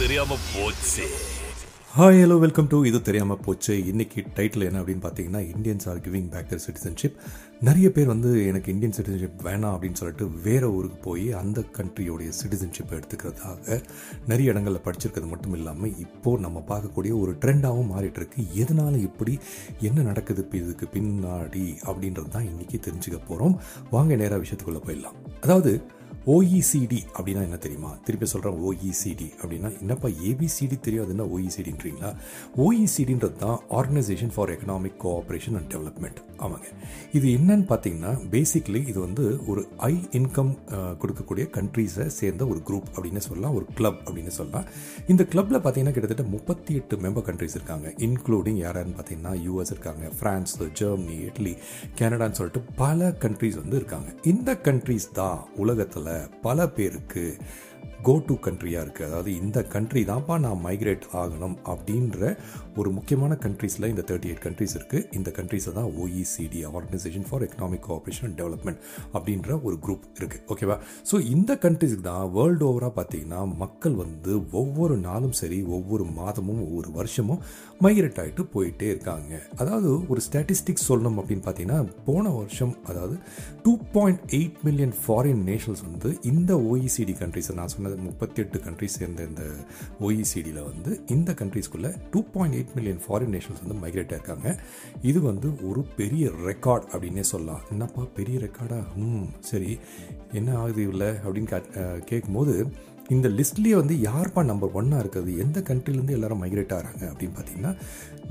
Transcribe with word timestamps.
தெரியாம 0.00 0.36
போச்சு. 0.52 1.04
Hi 1.96 2.18
hello 2.22 2.38
welcome 2.38 2.68
to 2.68 2.84
இது 2.88 3.02
தெரியாமல் 3.02 3.40
போச்சு. 3.46 3.86
இன்னைக்கு 3.86 4.20
டைட்டில் 4.36 4.64
என்ன 4.66 4.80
அப்படின்னு 4.80 5.02
பார்த்தீங்கன்னா 5.06 5.40
Indians 5.54 5.88
are 5.88 6.00
giving 6.00 6.28
back 6.34 6.48
their 6.50 6.62
citizenship 6.66 7.16
நிறைய 7.60 7.92
பேர் 7.92 8.06
வந்து 8.06 8.46
எனக்கு 8.46 8.72
இந்தியன் 8.72 8.94
சிட்டிசன்ஷிப் 8.96 9.44
வேணாம் 9.46 9.74
அப்படின்னு 9.74 9.92
சொல்லிட்டு 9.92 10.30
வேற 10.42 10.70
ஊருக்கு 10.70 10.96
போய் 10.96 11.32
அந்த 11.32 11.64
கண்ட்ரியோடைய 11.78 12.30
சிட்டிசன்ஷிப் 12.40 12.94
எடுத்துக்கிறதாக 12.98 13.80
நிறைய 14.26 14.50
இடங்களில் 14.50 14.84
படிச்சிருக்கிறது 14.84 15.26
மட்டும் 15.26 15.54
இல்லாமல் 15.54 15.98
இப்போது 15.98 16.42
நம்ம 16.42 16.64
பார்க்கக்கூடிய 16.68 17.20
ஒரு 17.20 17.34
ட்ரெண்டாகவும் 17.44 17.92
மாறிட்டு 17.94 18.20
இருக்கு. 18.22 19.00
இப்படி 19.02 19.38
என்ன 19.80 20.02
நடக்குது 20.02 20.48
இதுக்கு 20.52 20.88
பின்னாடி 20.94 21.66
அப்படின்றது 21.90 22.28
தான் 22.28 22.48
இன்றைக்கி 22.52 22.80
தெரிஞ்சுக்க 22.88 23.20
போகிறோம் 23.26 23.60
வாங்க 23.90 24.16
நேராக 24.16 24.42
விஷயத்துக்குள்ளே 24.42 24.82
போயிடலாம். 24.86 25.18
அதாவது 25.40 25.82
ஓஇசிடி 26.26 26.98
அப்படின்னா 27.16 27.42
என்ன 27.42 27.56
தெரியுமா? 27.56 27.90
திருப்பி 28.04 28.26
சொல்கிறேன் 28.26 28.58
ஓஇசிடி 28.66 29.28
அப்படின்னா 29.42 29.80
என்னப்பா 29.80 30.08
ஏபிசிடி 30.08 30.80
தெரியாது 30.80 31.10
என்ன 31.10 31.24
ஓஇசிடின்றீங்களா 31.24 32.10
ஓஇசிடின்றது 32.56 33.36
தான் 33.36 33.60
organisation 33.70 34.32
for 34.34 34.50
economic 34.50 34.98
cooperation 35.04 35.56
and 35.60 35.70
development 35.74 36.20
ஆமாங்க. 36.44 36.66
இது 37.12 37.28
என்னன்னு 37.28 37.64
பார்த்தீங்கன்னா 37.70 38.12
பேசிக்லி 38.34 38.88
இது 38.88 39.00
வந்து 39.00 39.40
ஒரு 39.46 39.68
ஐ 39.76 39.94
இன்கம் 40.18 40.52
கொடுக்கக்கூடிய 41.02 41.46
கண்ட்ரீஸை 41.56 42.06
சேர்ந்த 42.06 42.46
ஒரு 42.46 42.60
குரூப் 42.68 42.88
அப்படின்னு 42.94 43.22
சொல்லலாம் 43.28 43.54
ஒரு 43.54 43.66
கிளப் 43.74 44.00
அப்படின்னு 44.04 44.34
சொல்லலாம். 44.38 44.64
இந்த 45.06 45.24
கிளப்பில் 45.24 45.58
பார்த்தீங்கன்னா 45.58 45.96
கிட்டத்தட்ட 45.96 46.22
முப்பத்தி 46.22 46.74
எட்டு 46.74 46.96
மெம்பர் 46.96 47.26
கண்ட்ரீஸ் 47.30 47.56
இருக்காங்க. 47.58 47.88
இன்க்ளூடிங் 48.08 48.60
யாரான்னு 48.64 48.94
பார்த்தீங்கன்னா 49.00 49.34
யூஎஸ் 49.46 49.72
இருக்காங்க 49.76 50.12
ஃப்ரான்ஸ் 50.20 50.54
ஜெர்மனி 50.82 51.18
இட்லி 51.30 51.56
கனடான்னு 52.00 52.38
சொல்லிட்டு 52.40 52.64
பல 52.76 53.10
கண்ட்ரீஸ் 53.24 53.60
வந்து 53.62 53.76
இருக்காங்க. 53.76 54.14
இந்த 54.24 54.58
கண்ட்ரீஸ் 54.68 55.08
தான் 55.12 55.38
உலகத்தில் 55.56 56.08
பல 56.42 56.68
பேருக்கு 56.68 57.36
கோ 58.02 58.22
டு 58.26 58.34
கண்ட்ரியாக 58.34 58.84
இருக்குது 58.84 59.06
அதாவது 59.06 59.36
இந்த 59.36 59.62
கண்ட்ரி 59.62 60.04
தான்ப்பா 60.04 60.38
நான் 60.38 60.60
மைக்ரேட் 60.64 61.04
ஆகணும் 61.12 61.56
அப்படின்ற 61.64 62.20
ஒரு 62.76 62.90
முக்கியமான 62.90 63.34
கண்ட்ரீஸில் 63.34 63.88
இந்த 63.88 64.02
தேர்ட்டி 64.06 64.28
எயிட் 64.28 64.42
கண்ட்ரீஸ் 64.42 64.74
இருக்குது 64.78 65.06
இந்த 65.12 65.30
கண்ட்ரீஸை 65.30 65.72
தான் 65.72 65.90
OECD 65.98 66.64
organisation 66.66 67.26
for 67.30 67.42
economic 67.42 67.84
cooperation 67.86 68.24
and 68.24 68.40
development 68.40 68.80
அப்படின்ற 69.14 69.62
ஒரு 69.62 69.78
குரூப் 69.82 70.04
இருக்குது 70.18 70.42
ஓகேவா 70.48 70.76
ஸோ 71.10 71.26
இந்த 71.26 71.58
கண்ட்ரிஸுக்கு 71.62 72.00
தான் 72.00 72.32
வேர்ல்டு 72.32 72.66
ஓவராக 72.70 72.92
பார்த்தீங்கன்னா 72.96 73.56
மக்கள் 73.56 73.94
வந்து 73.94 74.34
ஒவ்வொரு 74.52 74.96
நாளும் 74.98 75.32
சரி 75.32 75.62
ஒவ்வொரு 75.62 76.04
மாதமும் 76.04 76.62
ஒவ்வொரு 76.62 76.90
வருஷமும் 76.90 77.42
மைக்ரேட் 77.80 78.20
ஆகிட்டு 78.20 78.42
போயிட்டே 78.54 78.82
இருக்காங்க. 78.82 79.42
அதாவது 79.56 80.08
ஒரு 80.08 80.20
ஸ்டாட்டிஸ்டிக்ஸ் 80.20 80.88
சொல்லணும் 80.88 81.18
அப்படின்னு 81.18 81.44
பார்த்தீங்கன்னா 81.44 81.80
போன 82.04 82.30
வருஷம் 82.30 82.74
அதாவது 82.84 83.18
two 83.62 83.78
point 83.92 84.20
eight 84.30 84.58
million 84.62 84.94
foreign 85.06 85.44
nations 85.44 85.84
வந்து 85.90 86.18
இந்த 86.22 86.54
ஓஇசிடி 86.70 87.16
கண்ட்ரிஸை 87.20 87.54
நான் 87.54 87.68
சொன்ன 87.68 87.88
முப்பத்தி 88.06 88.42
எட்டு 88.42 88.58
கண்ட்ரிஸ் 88.66 88.98
சேர்ந்த 89.00 89.26
இந்த 89.30 89.44
ஓஇசிடியில் 90.06 90.60
வந்து 90.70 90.90
இந்த 91.16 91.32
கண்ட்ரிஸ்குள்ளே 91.40 91.92
two 92.12 92.22
point 92.34 92.56
eight 92.58 92.74
million 92.78 93.02
foreign 93.06 93.34
nations 93.36 93.64
வந்து 93.64 93.78
மைக்ரேட் 93.84 94.14
ஆயிருக்காங்க. 94.16 94.52
இது 95.10 95.22
வந்து 95.30 95.50
ஒரு 95.70 95.82
பெரிய 96.00 96.30
ரெக்கார்ட் 96.50 96.86
அப்படின்னே 96.92 97.26
சொல்லலாம். 97.32 97.64
என்னப்பா 97.70 98.04
பெரிய 98.20 98.38
ரெக்கார்டா 98.46 98.80
ம் 99.06 99.26
சரி. 99.50 99.72
என்ன 100.40 100.56
ஆகுது 100.62 100.84
இல்லை 100.92 101.10
அப்படின்னு 101.24 102.00
கேட்கும்போது 102.12 102.54
இந்த 103.14 103.28
லிஸ்ட்லேயே 103.28 103.76
வந்து 103.78 103.94
யார்ப்பா 104.08 104.42
நம்பர் 104.50 104.74
ஒன்னாக 104.78 105.02
இருக்குது 105.02 105.30
எந்த 105.44 105.58
கண்ட்ரிலேருந்து 105.68 106.14
எல்லாரும் 106.16 106.40
மைக்ரேட் 106.42 106.74
ஆகிறாங்க 106.76 107.04
அப்படின்னு 107.12 107.34
பார்த்தீங்கன்னா 107.38 107.72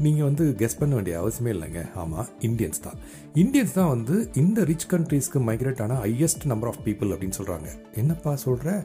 நீங்கள் 0.04 0.28
வந்து 0.28 0.44
கெஸ் 0.62 0.78
பண்ண 0.82 0.94
வேண்டிய 0.98 1.16
அவசியமே 1.22 1.52
இல்லைங்க. 1.56 1.82
ஆமாம் 2.02 2.30
இந்தியன்ஸ் 2.48 2.84
தான். 2.86 3.00
இந்தியன்ஸ் 3.44 3.76
தான் 3.80 3.92
வந்து 3.96 4.16
இந்த 4.42 4.64
ரிச் 4.70 4.88
கண்ட்ரீஸ்க்கு 4.94 5.40
மைக்ரேட் 5.50 5.82
ஆன 5.86 5.98
ஹையஸ்ட் 6.06 6.46
நம்பர் 6.52 6.70
ஆஃப் 6.72 6.82
பீப்புள் 6.86 7.12
அப்படின்னு 7.16 7.40
சொல்கிறாங்க 7.40 7.70
என்னப்பா 8.04 8.34
சொல்கிற 8.46 8.78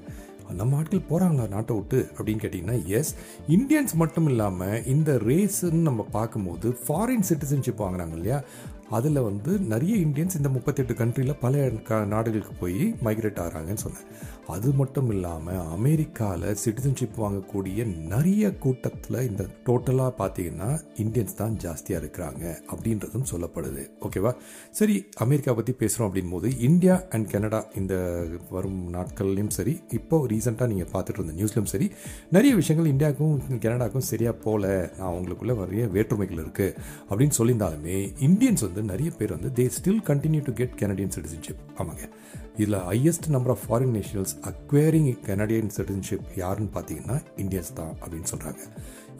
நம்ம 0.53 0.77
ஆட்கள் 0.77 1.05
போகிறாங்களா 1.11 1.49
நாட்டை 1.49 1.77
விட்டு 1.77 2.11
அப்படின்னு 2.17 2.43
கேட்டிங்கன்னா 2.45 2.85
எஸ் 2.85 3.15
இந்தியன்ஸ் 3.49 3.95
மட்டும் 3.95 4.29
இல்லாமல் 4.29 4.85
இந்த 4.85 5.15
ரேஸுன்னு 5.15 5.83
நம்ம 5.89 6.07
பார்க்கும்போது 6.11 6.79
ஃபாரின் 6.89 7.25
சிட்டிசன்ஷிப் 7.29 7.79
வாங்குறாங்க 7.79 8.13
இல்லையா? 8.13 8.43
அதில் 8.91 9.21
வந்து 9.21 9.59
நிறைய 9.59 9.97
இந்தியன்ஸ் 9.97 10.37
இந்த 10.37 10.49
முப்பத்தெட்டு 10.49 10.93
கண்ட்ரியில் 10.93 11.37
பல 11.41 11.71
நாடுகளுக்கு 12.05 12.55
போய் 12.61 12.97
மைக்ரேட் 13.05 13.41
ஆகிறாங்கன்னு 13.41 13.75
சொன்னேன். 13.75 14.03
அது 14.47 14.73
மட்டும் 14.73 15.11
இல்லாமல் 15.11 15.57
அமெரிக்காவில் 15.57 16.57
சிட்டிசன்ஷிப் 16.65 17.19
வாங்கக்கூடிய 17.19 17.85
நிறைய 18.09 18.53
கூட்டத்தில் 18.55 19.27
இந்த 19.27 19.47
டோட்டலாக 19.67 20.13
பார்த்தீங்கன்னா 20.19 20.69
இந்தியன்ஸ் 20.97 21.35
தான் 21.35 21.57
ஜாஸ்தியாக 21.57 22.01
இருக்கிறாங்க 22.03 22.43
அப்படின்றதும் 22.73 23.27
சொல்லப்படுது. 23.31 23.83
ஓகேவா 24.01 24.33
சரி 24.71 25.07
அமெரிக்கா 25.17 25.55
பற்றி 25.55 25.73
பேசுகிறோம் 25.73 26.09
அப்படின் 26.09 26.31
போது 26.31 26.59
இந்தியா 26.59 27.03
அண்ட் 27.11 27.31
கனடா 27.31 27.65
இந்த 27.75 27.95
வரும் 28.51 28.93
நாட்கள்லையும் 28.93 29.49
சரி 29.49 29.81
இப்போ 29.93 30.27
ரீசெண்டாக 30.27 30.67
நீங்கள் 30.67 30.93
பார்த்துட்டு 30.93 31.21
இருந்த 31.21 31.37
நியூஸ்லையும் 31.41 31.73
சரி 31.75 31.89
நிறைய 32.31 32.55
விஷயங்கள் 32.55 32.93
இந்தியாவுக்கும் 32.93 33.59
கனடாக்கும் 33.59 34.09
சரியாக 34.11 34.37
போகல 34.37 34.91
நான் 34.99 35.11
அவங்களுக்குள்ள 35.11 35.55
நிறைய 35.55 35.87
வேற்றுமைகள் 35.87 36.39
இருக்குது 36.39 36.77
அப்படின்னு 37.11 37.39
சொல்லியிருந்தாலுமே 37.39 37.99
இந்தியன்ஸ் 38.21 38.61
வந்து 38.61 38.83
நிறைய 38.83 39.11
பேர் 39.11 39.31
வந்து 39.31 39.51
they 39.51 39.71
still 39.79 40.03
continue 40.07 40.45
to 40.45 40.53
get 40.53 40.79
Canadian 40.81 41.15
citizenship 41.17 41.63
ஆமாங்க. 41.79 42.05
இதில் 42.57 42.79
highest 42.89 43.29
number 43.29 43.53
of 43.55 43.63
foreign 43.69 43.95
nationals 43.95 44.34
acquiring 44.43 45.11
Canadian 45.27 45.73
citizenship 45.77 46.29
யாருன்னு 46.35 46.73
பார்த்தீங்கன்னா 46.75 47.17
இந்தியன்ஸ் 47.37 47.73
தான் 47.75 47.93
அப்படின்னு 48.01 48.31
சொல்கிறாங்க 48.31 48.63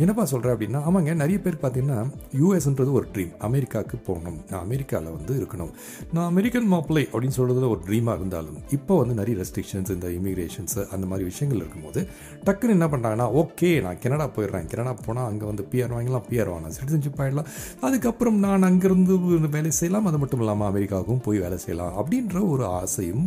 என்னப்பா 0.03 0.25
சொல்கிறேன் 0.31 0.55
அப்படின்னா 0.55 0.79
ஆமாங்க 0.89 1.13
நிறைய 1.21 1.39
பேர் 1.43 1.57
பார்த்தீங்கன்னா 1.63 1.99
யூஎஸ்ன்றது 2.41 2.93
ஒரு 2.99 3.07
ட்ரீம் 3.15 3.33
அமெரிக்காவுக்கு 3.49 3.97
போகணும். 4.07 4.39
நான் 4.51 4.63
அமெரிக்காவில் 4.67 5.15
வந்து 5.17 5.35
இருக்கணும். 5.41 5.71
நான் 6.15 6.29
அமெரிக்கன் 6.33 6.67
மாப்பிள்ளை 6.73 7.05
அப்படின்னு 7.13 7.37
சொல்கிறதுல 7.37 7.69
ஒரு 7.75 7.81
ட்ரீமாக 7.89 8.19
இருந்தாலும் 8.21 8.57
இப்போ 8.77 8.95
வந்து 9.01 9.15
நிறைய 9.21 9.35
ரெஸ்ட்ரிக்ஷன்ஸ் 9.43 9.93
இந்த 9.97 10.09
இமிகிரேஷன்ஸ் 10.19 10.77
அந்த 10.95 11.05
மாதிரி 11.11 11.25
விஷயங்கள் 11.31 11.61
இருக்கும்போது 11.63 12.01
டக்குன்னு 12.47 12.77
என்ன 12.77 12.89
பண்ணுறாங்கன்னா 12.95 13.29
ஓகே 13.43 13.71
நான் 13.87 14.01
கனடா 14.05 14.27
போயிடுறேன். 14.37 14.67
கனடா 14.73 14.95
போனால் 15.07 15.29
அங்கே 15.31 15.47
வந்து 15.51 15.67
பிஆர் 15.75 15.95
வாங்கலாம் 15.97 16.27
பிஆர் 16.31 16.51
வாங்கலாம். 16.55 16.77
சிட்டிசன்ஷிப் 16.79 17.21
ஆகிடலாம் 17.25 17.51
அதுக்கப்புறம் 17.89 18.39
நான் 18.47 18.69
அங்கேருந்து 18.71 19.49
வேலை 19.57 19.73
செய்யலாம். 19.81 20.09
அது 20.13 20.21
மட்டும் 20.25 20.43
இல்லாமல் 20.45 20.69
அமெரிக்காவுக்கும் 20.73 21.23
போய் 21.29 21.43
வேலை 21.45 21.59
செய்யலாம் 21.67 21.95
அப்படின்ற 22.03 22.37
ஒரு 22.55 22.67
ஆசையும் 22.81 23.25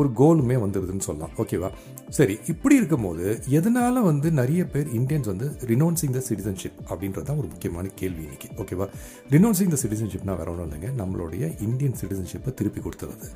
ஒரு 0.00 0.10
கோலுமே 0.22 0.58
வந்துடுதுன்னு 0.66 1.06
சொல்லலாம். 1.08 1.34
ஓகேவா 1.44 1.70
சரி 2.18 2.34
இப்படி 2.52 2.74
இருக்கும்போது 2.80 3.26
எதனால 3.58 4.02
வந்து 4.10 4.28
நிறைய 4.42 4.62
பேர் 4.74 4.88
இந்தியன்ஸ் 5.00 5.32
வந்து 5.32 5.46
ரினோன்சிங் 5.78 6.14
த 6.16 6.20
சிட்டிசன்ஷிப் 6.28 6.78
அப்படின்றது 6.90 7.26
தான் 7.28 7.40
ஒரு 7.40 7.48
முக்கியமான 7.50 7.90
கேள்வி 8.00 8.22
இன்னைக்கு 8.26 8.48
ஓகேவா 8.62 8.86
ரினோன்சிங் 9.34 9.72
த 9.74 9.76
சிட்டிசன்ஷிப்னா 9.82 10.34
வேற 10.40 10.48
ஒன்றும் 10.52 10.66
இல்லைங்க. 10.68 10.88
நம்மளுடைய 11.00 11.44
இந்தியன் 11.66 11.96
சிட்டிசன்ஷிப்பை 12.00 12.52
திருப்பி 12.60 12.80
கொடுத்துறது. 12.86 13.26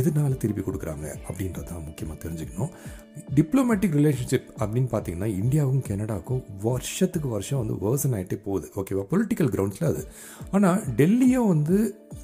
எதனால 0.00 0.36
திருப்பி 0.42 0.62
கொடுக்குறாங்க 0.66 1.06
அப்படின்றது 1.28 1.66
தான் 1.70 1.84
முக்கியமாக 1.88 2.18
தெரிஞ்சுக்கணும். 2.24 2.70
டிப்ளமேட்டிக் 3.38 3.96
ரிலேஷன்ஷிப் 3.98 4.48
அப்படின்னு 4.60 4.90
பார்த்தீங்கன்னா 4.94 5.30
இந்தியாவுக்கும் 5.40 5.86
கனடாவுக்கும் 5.90 6.42
வருஷத்துக்கு 6.66 7.28
வருஷம் 7.36 7.60
வந்து 7.62 7.76
வேர்சன் 7.84 8.14
ஆகிட்டே 8.18 8.38
போகுது 8.46 8.68
ஓகேவா 8.82 9.04
பொலிட்டிக்கல் 9.12 9.50
கிரவுண்ட்ஸில் 9.56 9.90
அது. 9.92 10.04
ஆனால் 10.56 10.80
டெல்லியும் 11.00 11.50
வந்து 11.54 11.78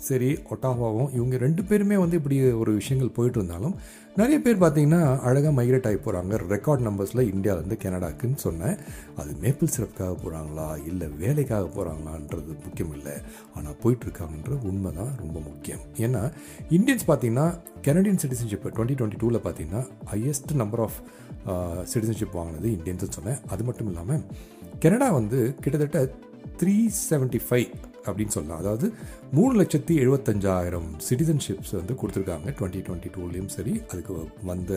சரி 0.08 0.30
ஒட்டாவாவும் 0.54 1.10
இவங்க 1.18 1.36
ரெண்டு 1.46 1.64
பேருமே 1.70 1.96
வந்து 2.04 2.18
இப்படி 2.20 2.38
ஒரு 2.62 2.72
விஷயங்கள் 2.80 3.14
போயிட்டு 3.18 3.38
இருந்தாலும் 3.40 3.76
நிறைய 4.18 4.36
பேர் 4.42 4.60
பார்த்தீங்கன்னா 4.62 5.00
அழகாக 5.28 5.52
மைக்ரேட் 5.56 5.86
ஆகி 5.88 5.98
போகிறாங்க 6.02 6.34
ரெக்கார்ட் 6.52 6.82
நம்பர்ஸில் 6.86 7.22
இந்தியாவிலேருந்து 7.30 7.76
கனடாக்குன்னு 7.84 8.38
சொன்னேன். 8.44 8.76
அது 9.20 9.30
மேப்பிள் 9.44 9.72
சிறப்புக்காக 9.76 10.12
போகிறாங்களா 10.20 10.66
இல்லை 10.90 11.06
வேலைக்காக 11.22 11.64
போகிறாங்களான்றது 11.76 12.52
முக்கியம் 12.66 12.92
இல்லை 12.98 13.14
ஆனால் 13.56 13.76
போயிட்டுருக்காங்கன்ற 13.82 14.56
உண்மை 14.70 14.90
தான் 14.98 15.10
ரொம்ப 15.22 15.38
முக்கியம். 15.48 15.82
ஏன்னா 16.06 16.22
இந்தியன்ஸ் 16.76 17.06
பார்த்தீங்கன்னா 17.10 17.46
கனடியன் 17.86 18.20
சிட்டிசன்ஷிப் 18.24 18.68
டுவெண்ட்டி 18.76 18.98
டுவெண்ட்டி 19.00 19.20
டூவில் 19.22 19.44
பார்த்தீங்கன்னா 19.46 19.82
ஹையஸ்ட் 20.12 20.54
நம்பர் 20.62 20.84
ஆஃப் 20.86 21.00
சிட்டிசன்ஷிப் 21.94 22.38
வாங்கினது 22.40 22.70
இந்தியன்ஸ்னு 22.76 23.16
சொன்னேன். 23.18 23.40
அது 23.54 23.64
மட்டும் 23.70 23.90
இல்லாமல் 23.92 24.22
கனடா 24.84 25.10
வந்து 25.18 25.40
கிட்டத்தட்ட 25.64 26.04
த்ரீ 26.62 26.76
செவன்ட்டி 27.10 27.42
ஃபைவ் 27.48 27.68
அப்படின்னு 28.08 28.34
சொல்லலாம் 28.36 28.62
அதாவது 28.62 28.86
மூணு 29.34 29.54
லட்சத்தி 29.58 29.94
எழுபத்தஞ்சாயிரம் 30.00 30.88
சிட்டிசன்ஷிப்ஸ் 31.06 31.70
வந்து 31.76 31.94
கொடுத்துருக்காங்க. 32.00 32.48
டுவெண்ட்டி 32.56 32.80
டுவெண்ட்டி 32.86 33.10
டூலேயும் 33.14 33.48
சரி 33.54 33.72
அதுக்கு 33.90 34.14
வந்த 34.48 34.72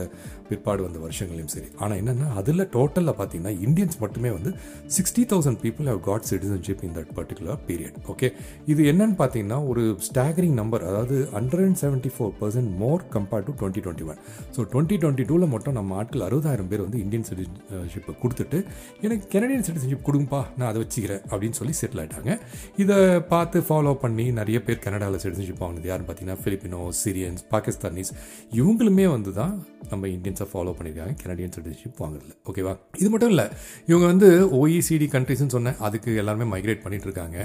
பிற்பாடு 0.48 0.82
வந்த 0.86 1.00
வருஷங்களையும் 1.00 1.50
சரி. 1.54 1.68
ஆனால் 1.80 1.98
என்னென்னா 2.02 2.28
அதில் 2.40 2.64
டோட்டலில் 2.76 3.16
பார்த்தீங்கன்னா 3.18 3.54
இந்தியன்ஸ் 3.66 3.98
மட்டுமே 4.04 4.30
வந்து 4.30 4.52
sixty 4.96 5.24
thousand 5.32 5.60
people 5.64 5.90
have 5.92 6.02
got 6.08 6.28
citizenship 6.30 6.84
in 6.88 6.96
that 6.98 7.12
particular 7.18 7.60
period 7.68 7.98
okay 8.14 8.30
இது 8.68 8.84
என்னன்னு 8.92 9.18
பார்த்தீங்கன்னா 9.22 9.60
ஒரு 9.72 9.84
ஸ்டாகரிங் 10.08 10.58
நம்பர் 10.62 10.86
அதாவது 10.90 11.18
hundred 11.36 11.66
and 11.68 11.82
seventy 11.84 12.12
four 12.16 12.34
percent 12.42 12.72
more 12.80 13.04
compared 13.16 13.48
to 13.50 13.56
twenty 13.60 13.84
twenty 13.86 14.08
one 14.10 14.22
so 14.56 14.68
twenty 14.74 15.00
twenty 15.04 15.28
டூவில் 15.30 15.52
மட்டும் 15.56 15.78
நம்ம 15.80 16.00
ஆட்கள் 16.00 16.26
அறுபதாயிரம் 16.28 16.72
பேர் 16.72 16.86
வந்து 16.86 17.02
இந்தியன் 17.04 17.28
சிட்டிசன்ஷிப்பை 17.30 18.16
கொடுத்துட்டு 18.24 18.62
எனக்கு 19.02 19.28
கெனடியன் 19.34 19.68
சிட்டிசன்ஷிப் 19.68 20.08
கொடுங்கப்பா 20.08 20.42
நான் 20.58 20.70
அதை 20.72 20.82
வச்சுக்கிறேன் 20.86 21.24
அப்படின்னு 21.32 21.60
சொல்லி 21.62 21.76
செட்டில் 21.82 22.04
ஆகிட்டாங்க 22.04 22.34
இதை 22.78 23.00
பார்த்து 23.34 23.58
ஃபாலோ 23.68 23.96
பண்ணி 24.02 24.26
நிறைய 24.38 24.46
நிறைய 24.48 24.60
பேர் 24.68 24.84
கனடாவில் 24.84 25.22
சிட்டிசன்ஷிப் 25.22 25.62
வாங்கினது 25.64 25.88
யாருன்னு 25.90 26.08
பார்த்தீங்கன்னா 26.10 26.36
ஃபிலிப்பினோ 26.44 26.82
சிரியன்ஸ் 27.00 27.42
பாகிஸ்தானிஸ். 27.54 28.12
இவங்களுமே 28.60 29.06
வந்து 29.14 29.32
தான் 29.40 29.54
நம்ம 29.92 30.08
இந்தியன்ஸை 30.14 30.46
ஃபாலோ 30.52 30.72
பண்ணியிருக்காங்க. 30.78 31.14
கனடியன் 31.24 31.54
சிட்டிசன்ஷிப் 31.56 32.00
வாங்குறதுல. 32.04 32.34
ஓகேவா 32.50 32.74
இது 33.02 33.10
மட்டும் 33.14 33.32
இல்லை 33.34 33.46
இவங்க 33.90 34.06
வந்து 34.12 34.30
ஓஇசிடி 34.60 35.10
கண்ட்ரிஸ்னு 35.16 35.56
சொன்னேன். 35.56 35.78
அதுக்கு 35.88 36.14
எல்லாருமே 36.22 36.48
மைக்ரேட் 36.54 36.84
பண்ணிட்டு 36.86 37.10
இருக்காங்க. 37.10 37.38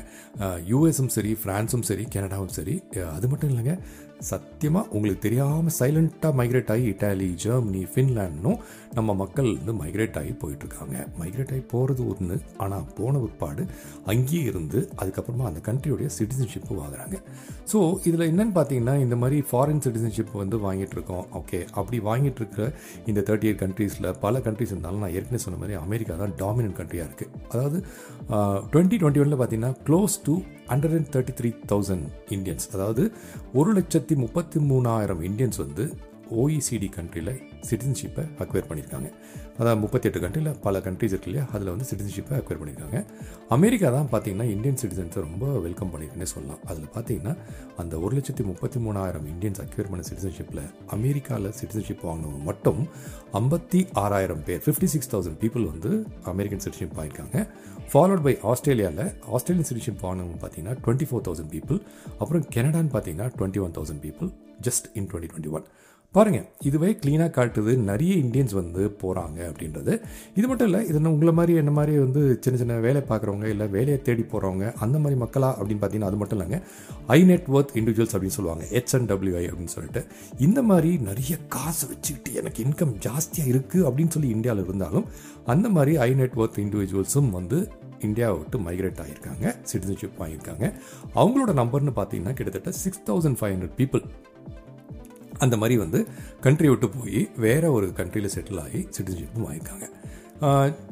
யூஎஸும் 0.72 1.12
சரி 1.16 1.34
ஃப்ரான்ஸும் 1.42 1.86
சரி 1.90 2.06
கனடாவும் 2.14 2.54
சரி. 2.58 2.76
அது 3.16 3.28
மட்டும் 3.32 3.52
இல்லைங்க. 3.52 3.74
சத்தியமாக 4.30 4.90
உங்களுக்கு 4.94 5.22
தெரியாமல் 5.24 5.74
சைலண்ட்டாக 5.78 6.32
மைக்ரேட் 6.40 6.70
ஆகி 6.74 6.84
இட்டாலி 6.92 7.28
ஜெர்மனி 7.44 7.82
ஃபின்லாண்ட்னும் 7.92 8.58
நம்ம 8.96 9.14
மக்கள் 9.22 9.48
வந்து 9.58 9.72
மைக்ரேட் 9.80 10.18
ஆகி 10.20 10.32
போயிட்டுருக்காங்க. 10.42 10.96
மைக்ரேட் 11.20 11.52
ஆகி 11.54 11.62
போகிறது 11.72 12.02
ஒன்று 12.12 12.36
ஆனால் 12.64 12.86
போன 12.98 13.20
பிற்பாடு 13.22 13.62
அங்கேயே 14.12 14.42
இருந்து 14.50 14.80
அதுக்கப்புறமா 15.00 15.46
அந்த 15.50 15.60
கண்ட்ரியோடைய 15.68 16.08
சிட்டிசன்ஷிப்பு 16.18 16.72
வாங்குறாங்க. 16.82 17.16
ஸோ 17.72 17.78
இதில் 18.08 18.28
என்னென்னு 18.30 18.54
பார்த்தீங்கன்னா 18.58 18.96
இந்த 19.04 19.16
மாதிரி 19.22 19.38
ஃபாரின் 19.50 19.82
சிட்டிசன்ஷிப் 19.86 20.32
வந்து 20.42 20.58
வாங்கிட்டுருக்கோம் 20.66 21.26
ஓகே 21.40 21.60
அப்படி 21.78 22.00
வாங்கிட்டு 22.10 22.40
இருக்கிற 22.42 22.64
இந்த 23.10 23.20
தேர்ட்டி 23.28 23.48
எயிட் 23.50 23.62
கண்ட்ரீஸில் 23.64 24.10
பல 24.24 24.40
கண்ட்ரீஸ் 24.48 24.74
இருந்தாலும் 24.74 25.04
நான் 25.04 25.14
ஏற்கனவே 25.18 25.44
சொன்ன 25.46 25.60
மாதிரி 25.62 25.76
அமெரிக்கா 25.84 26.16
தான் 26.24 26.34
டாமினன்ட் 26.42 26.78
கண்ட்ரியாக 26.80 27.08
இருக்குது 27.10 27.30
அதாவது 27.52 27.78
டுவெண்ட்டி 28.72 28.98
டுவெண்ட்டி 29.02 29.22
ஒனில் 29.24 29.40
பார்த்தீங்கன்னா 29.40 29.74
close 29.88 30.16
to 30.26 30.34
hundred 30.72 30.96
and 30.98 31.10
thirty 31.14 31.34
three 31.38 31.50
thousand 31.66 32.06
Indians 32.30 32.66
அதாவது 32.74 33.04
ஒரு 33.54 33.72
லட்சத்தி 33.72 34.16
முப்பத்தி 34.16 34.60
மூணாயிரம் 34.70 35.22
இந்தியன்ஸ் 35.22 35.60
வந்து 35.60 35.84
ஓஇசிடி 36.40 36.88
கண்ட்ரியில் 36.96 37.32
சிட்டிசன்ஷிப்பை 37.68 38.24
அக்வேர் 38.42 38.68
பண்ணியிருக்காங்க 38.68 39.08
அதாவது 39.58 39.80
முப்பத்தெட்டு 39.80 40.18
கண்ட்ரியில் 40.20 40.54
பல 40.66 40.78
கண்ட்ரிஸ் 40.84 41.12
இருக்கு 41.14 41.28
இல்லையா? 41.30 41.44
அதில் 41.54 41.70
வந்து 41.72 41.86
சிட்டிசன்ஷிப்பை 41.90 42.34
அக்வேர் 42.38 42.60
பண்ணியிருக்காங்க 42.60 42.98
அமெரிக்கா 43.56 43.88
தான் 43.96 44.08
பார்த்தீங்கன்னா 44.12 44.46
இந்தியன் 44.54 44.78
சிட்டிசன்ஸை 44.82 45.20
ரொம்ப 45.26 45.46
வெல்கம் 45.66 45.90
பண்ணியிருக்குன்னே 45.92 46.28
சொல்லலாம். 46.34 46.60
அதில் 46.70 46.86
பார்த்தீங்கன்னா 46.94 47.34
அந்த 47.82 47.98
ஒரு 48.04 48.12
லட்சத்தி 48.18 48.44
முப்பத்தி 48.50 48.80
மூணாயிரம் 48.86 49.26
இந்தியன்ஸ் 49.32 49.60
அக்வேர் 49.64 49.90
பண்ண 49.90 50.04
சிட்டிசன்ஷிப்பில் 50.10 50.62
அமெரிக்காவில் 50.96 51.50
சிட்டிசன்ஷிப் 51.60 52.04
வாங்கினவங்க 52.08 52.42
மட்டும் 52.50 52.80
ஐம்பத்தி 53.40 53.82
ஆறாயிரம் 54.04 54.42
பேர் 54.48 54.62
ஃபிஃப்டி 54.66 54.88
சிக்ஸ் 54.94 55.12
தௌசண்ட் 55.14 55.38
பீப்புள் 55.42 55.66
வந்து 55.72 55.92
அமெரிக்கன் 56.32 56.62
சிட்டிசன்ஷிப் 56.64 56.96
வாங்கியிருக்காங்க. 56.98 57.38
ஃபாலோட் 57.92 58.24
பை 58.26 58.34
ஆஸ்திரேலியாவில் 58.52 59.04
ஆஸ்திரேலியன் 59.36 59.68
சிட்டிசன்ஷிப் 59.70 60.02
வாங்கினவங்க 60.06 60.38
பார்த்தீங்கன்னா 60.44 60.76
டுவெண்ட்டி 60.84 61.08
ஃபோர் 61.10 61.24
தௌசண்ட் 61.28 61.52
பீப்புள் 61.56 61.80
அப்புறம் 62.18 62.44
கனடான்னு 62.56 62.92
பார்த்தீங்கன்னா 62.96 63.28
twenty 63.38 63.62
one 63.66 63.76
thousand 63.78 64.02
people 64.06 64.30
just 64.68 64.86
in 64.98 65.08
twenty 65.12 65.30
twenty 65.32 65.52
one 65.58 65.64
பாருங்க 66.16 66.38
இதுவே 66.68 66.88
க்ளீனாக 67.02 67.30
காட்டுது 67.36 67.72
நிறைய 67.90 68.14
இந்தியன்ஸ் 68.14 68.54
வந்து 68.58 68.82
போகிறாங்க 69.02 69.38
அப்படின்றது. 69.50 69.92
இது 70.34 70.46
மட்டும் 70.48 70.68
இல்லை 70.68 70.80
இது 70.88 70.98
உங்களை 71.10 71.32
மாதிரி 71.38 71.52
என்ன 71.60 71.70
மாதிரி 71.70 71.98
வந்து 71.98 72.22
சின்ன 72.40 72.58
சின்ன 72.58 72.74
வேலை 72.86 73.02
பார்க்குறவங்க 73.10 73.46
இல்லை 73.54 73.66
வேலையை 73.76 74.02
தேடி 74.08 74.24
போகிறவங்க 74.32 74.66
அந்த 74.84 74.98
மாதிரி 74.98 75.20
மக்களா 75.20 75.50
அப்படின்னு 75.58 75.82
பார்த்தீங்கன்னா 75.84 76.10
அது 76.10 76.16
மட்டும் 76.16 76.40
இல்லைங்க. 76.40 76.58
ஐ 77.06 77.18
நெட்ஒர்த் 77.22 77.72
இண்டிவிஜுவல்ஸ் 77.80 78.14
அப்படின்னு 78.16 78.36
சொல்லுவாங்க 78.38 78.64
ஹெச் 78.72 78.94
அண்ட் 78.98 79.12
டபிள்யூஐ 79.12 79.44
அப்படின்னு 79.50 79.74
சொல்லிட்டு. 79.76 80.02
இந்த 80.38 80.62
மாதிரி 80.62 80.96
நிறைய 81.08 81.38
காசு 81.48 81.88
வச்சுக்கிட்டு 81.92 82.34
எனக்கு 82.40 82.62
இன்கம் 82.64 82.94
ஜாஸ்தியாக 83.06 83.52
இருக்குது 83.52 83.86
அப்படின்னு 83.90 84.14
சொல்லி 84.16 84.28
இந்தியாவில் 84.28 84.64
இருந்தாலும் 84.64 85.06
அந்த 85.54 85.68
மாதிரி 85.68 85.96
ஐ 85.96 86.12
நெட்ஒர்த் 86.12 86.60
இண்டிவிஜுவல்ஸும் 86.64 87.30
வந்து 87.30 87.60
இந்தியாவை 88.08 88.36
விட்டு 88.38 88.58
மைக்ரேட் 88.58 89.00
ஆகியிருக்காங்க 89.02 89.46
சிட்டிசன்ஷிப் 89.70 90.20
வாங்கியிருக்காங்க. 90.20 90.64
அவங்களோட 91.14 91.52
நம்பர்னு 91.60 91.94
பார்த்தீங்கன்னா 92.00 92.32
கிட்டத்தட்ட 92.32 92.72
six 92.72 93.02
thousand 93.06 93.38
five 93.40 93.54
hundred 93.54 93.76
people 93.80 94.04
அந்த 95.44 95.56
மாதிரி 95.62 95.76
வந்து 95.84 96.00
கண்ட்ரி 96.46 96.68
விட்டு 96.72 96.88
போய் 96.98 97.20
வேற 97.46 97.72
ஒரு 97.78 97.88
கண்ட்ரியில் 97.98 98.34
செட்டில் 98.36 98.62
ஆகி 98.66 98.80
சிட்டிசன்ஷிப்பும் 98.96 99.46
வாங்கியிருக்காங்க. 99.48 99.88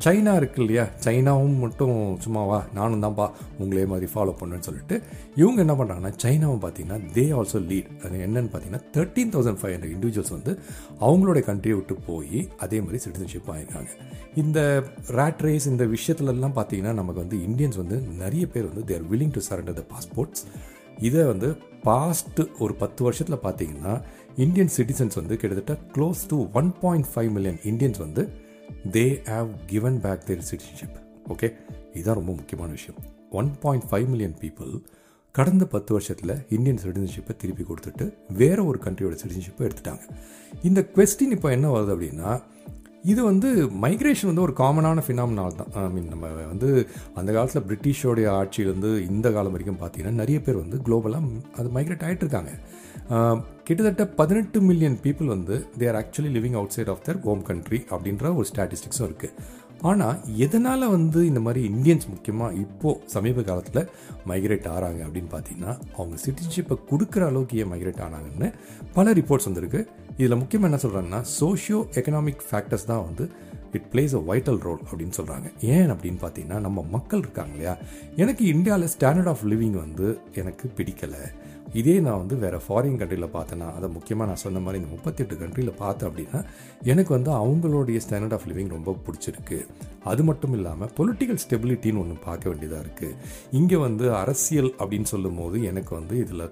சைனா 0.05 0.33
இருக்கு 0.41 0.59
இல்லையா? 0.63 0.83
சைனாவும் 1.05 1.57
மட்டும் 1.63 1.95
சும்மாவா 2.25 2.59
நானும் 2.77 3.03
தான்ப்பா 3.05 3.27
உங்களே 3.63 3.85
மாதிரி 3.93 4.07
ஃபாலோ 4.13 4.33
பண்ணுன்னு 4.41 4.67
சொல்லிட்டு 4.67 4.97
இவங்க 5.41 5.59
என்ன 5.65 5.75
பண்ணுறாங்கன்னா 5.79 6.13
சைனாவும் 6.25 6.61
பார்த்தீங்கன்னா 6.65 6.99
தே 7.17 7.25
ஆல்சோ 7.39 7.61
லீட் 7.71 7.89
அது 8.05 8.21
என்னன்னு 8.27 8.51
பார்த்தீங்கன்னா 8.53 8.83
thirteen 8.97 9.33
thousand 9.35 9.61
five 9.61 9.75
hundred 9.75 9.95
individuals 9.97 10.35
வந்து 10.37 10.53
அவங்களோட 11.09 11.41
கண்ட்ரியை 11.49 11.77
விட்டு 11.79 11.97
போய் 12.11 12.41
அதே 12.67 12.81
மாதிரி 12.85 13.01
சிட்டிசன்ஷிப் 13.07 13.51
வாங்கியிருக்காங்க. 13.51 13.91
இந்த 14.43 14.59
ரேட் 15.21 15.43
ரேஸ் 15.47 15.69
இந்த 15.73 15.87
விஷயத்துலலாம் 15.97 16.57
பார்த்தீங்கன்னா 16.61 16.95
நமக்கு 17.01 17.25
வந்து 17.25 17.41
இந்தியன்ஸ் 17.49 17.81
வந்து 17.83 17.99
நிறைய 18.23 18.47
பேர் 18.55 18.71
வந்து 18.71 18.85
their 18.93 19.09
willing 19.13 19.35
to 19.39 19.43
surrender 19.51 19.79
the 19.81 19.87
passports 19.95 20.45
இதை 21.09 21.21
வந்து 21.33 21.51
பாஸ்ட்டு 21.85 22.43
ஒரு 22.65 22.73
பத்து 22.81 23.01
வருஷத்தில் 23.05 23.45
பார்த்தீங்கன்னா 23.45 23.93
இந்தியன் 24.45 24.71
சிட்டிசன்ஸ் 24.75 25.17
வந்து 25.19 25.35
கிட்டத்தட்ட 25.41 25.75
close 25.95 26.21
to 26.31 26.37
one 26.59 26.69
point 26.83 27.09
five 27.13 27.31
million 27.37 27.59
Indians 27.71 28.01
வந்து 28.05 28.23
they 28.97 29.05
have 29.31 29.49
given 29.73 29.99
back 30.05 30.23
their 30.29 30.47
citizenship 30.51 30.97
okay 31.33 31.49
இதுதான் 31.95 32.19
ரொம்ப 32.21 32.33
முக்கியமான 32.39 32.71
விஷயம். 32.79 32.99
One 33.41 33.51
point 33.65 33.87
five 33.91 34.07
million 34.13 34.37
people 34.43 34.73
கடந்த 35.35 35.65
பத்து 35.75 35.91
வருஷத்தில் 35.97 36.35
இந்தியன் 36.57 36.81
சிட்டிசன்ஷிப்பை 36.85 37.35
திருப்பி 37.43 37.65
கொடுத்துட்டு 37.71 38.07
வேற 38.41 38.59
ஒரு 38.71 38.79
கண்ட்ரியோட 38.87 39.17
சிட்டிசன்ஷிப்பை 39.23 39.65
எடுத்துட்டாங்க. 39.69 40.05
இந்த 40.69 40.81
கொஸ்டின் 40.97 41.37
இப்போ 41.37 41.51
என்ன 41.57 41.69
வருது 41.77 41.95
அப்படின்னா 41.97 42.31
இது 43.13 43.21
வந்து 43.31 43.49
மைக்ரேஷன் 43.85 44.31
வந்து 44.31 44.47
ஒரு 44.47 44.55
காமனான 44.63 45.03
ஃபினாமினால் 45.05 45.55
தான். 45.61 45.71
ஐ 45.83 45.93
மீன் 45.95 46.11
நம்ம 46.15 46.33
வந்து 46.51 46.69
அந்த 47.21 47.31
காலத்தில் 47.37 47.67
பிரிட்டிஷோடைய 47.69 48.27
ஆட்சியிலேருந்து 48.41 48.91
இந்த 49.13 49.27
காலம் 49.37 49.55
வரைக்கும் 49.55 49.81
பார்த்தீங்கன்னா 49.83 50.21
நிறைய 50.23 50.41
பேர் 50.47 50.63
வந்து 50.65 50.79
குளோபலாக 50.89 51.31
அது 51.59 51.71
மைக்ரேட் 51.77 52.05
ஆகிட்டு 52.09 52.27
இருக்காங்க. 52.27 52.53
கிட்டத்தட்ட 53.71 54.05
பதினெட்டு 54.19 54.59
மில்லியன் 54.69 54.97
பீப்புள் 55.03 55.29
வந்து 55.33 55.57
they 55.81 55.85
are 55.91 55.99
actually 55.99 56.31
living 56.37 56.57
outside 56.77 56.89
of 56.89 57.03
their 57.09 57.19
home 57.27 57.43
country 57.49 57.79
அப்படின்ற 57.91 58.33
ஒரு 58.35 58.47
ஸ்டாட்டிஸ்டிக்ஸும் 58.49 59.05
இருக்குது 59.09 59.35
ஆனால் 59.83 60.17
எதனால் 60.37 60.87
வந்து 60.89 61.21
இந்த 61.27 61.41
மாதிரி 61.41 61.61
இந்தியன்ஸ் 61.71 62.07
முக்கியமாக 62.09 62.55
இப்போது 62.55 62.99
சமீப 63.07 63.43
காலத்தில் 63.43 63.83
மைக்ரேட் 64.31 64.67
ஆகிறாங்க 64.73 65.01
அப்படின்னு 65.07 65.31
பார்த்தீங்கன்னா 65.35 65.73
அவங்க 65.97 66.17
சிட்டிசன்ஷிப்பை 66.25 66.77
கொடுக்குற 66.91 67.25
அளவுக்கு 67.27 67.59
ஏன் 67.59 67.71
மைக்ரேட் 67.73 68.03
ஆனாங்கன்னு 68.07 68.49
பல 68.95 69.13
ரிப்போர்ட்ஸ் 69.13 69.49
வந்திருக்கு. 69.51 69.83
இதில் 70.19 70.41
முக்கியமாக 70.43 70.71
என்ன 70.71 70.81
சொல்கிறாங்கன்னா 70.85 71.21
சோஷியோ 71.41 71.81
எக்கனாமிக் 72.01 72.43
ஃபேக்டர்ஸ் 72.49 72.87
தான் 72.87 73.05
வந்து 73.05 73.27
it 73.73 73.89
plays 73.93 74.17
a 74.21 74.23
vital 74.31 74.61
role 74.67 74.83
அப்படின்னு 74.91 75.17
சொல்கிறாங்க 75.19 75.49
ஏன் 75.77 75.93
அப்படின்னு 75.95 76.21
பார்த்தீங்கன்னா 76.25 76.61
நம்ம 76.61 76.85
மக்கள் 76.97 77.19
இருக்காங்க 77.19 77.53
இல்லையா? 77.53 77.77
எனக்கு 78.17 78.45
இந்தியாவில் 78.47 78.93
ஸ்டாண்டர்ட் 78.97 79.31
ஆஃப் 79.35 79.47
லிவிங் 79.53 79.79
வந்து 79.85 80.09
எனக்கு 80.35 80.71
பிடிக்கலை. 80.79 81.23
இதே 81.81 81.95
நான் 82.01 82.21
வந்து 82.23 82.37
வேறு 82.37 82.59
ஃபாரின் 82.67 82.99
கண்ட்ரியில் 83.01 83.35
பார்த்தேன்னா 83.37 83.69
அதை 83.77 83.89
முக்கியமாக 83.97 84.29
நான் 84.31 84.43
சொன்ன 84.45 84.61
மாதிரி 84.65 84.81
இந்த 84.83 84.91
முப்பத்தெட்டு 84.95 85.35
கண்ட்ரியில் 85.43 85.79
பார்த்தேன் 85.83 86.09
அப்படின்னா 86.11 86.41
எனக்கு 86.93 87.13
வந்து 87.17 87.31
அவங்களுடைய 87.43 88.01
ஸ்டாண்டர்ட் 88.07 88.37
ஆஃப் 88.37 88.47
லிவிங் 88.51 88.75
ரொம்ப 88.77 88.97
பிடிச்சிருக்கு. 89.07 89.59
அது 90.11 90.23
மட்டும் 90.23 90.55
இல்லாமல் 90.59 90.93
பொலிட்டிக்கல் 90.99 91.41
ஸ்டெபிலிட்டின்னு 91.45 92.03
ஒன்று 92.03 92.19
பார்க்க 92.29 92.51
வேண்டியதாக 92.51 92.85
இருக்குது 92.85 93.17
இங்கே 93.61 93.81
வந்து 93.87 94.07
அரசியல் 94.23 94.71
அப்படின்னு 94.79 95.11
சொல்லும் 95.15 95.41
போது 95.41 95.63
எனக்கு 95.73 95.95
வந்து 96.01 96.17
இதில் 96.25 96.47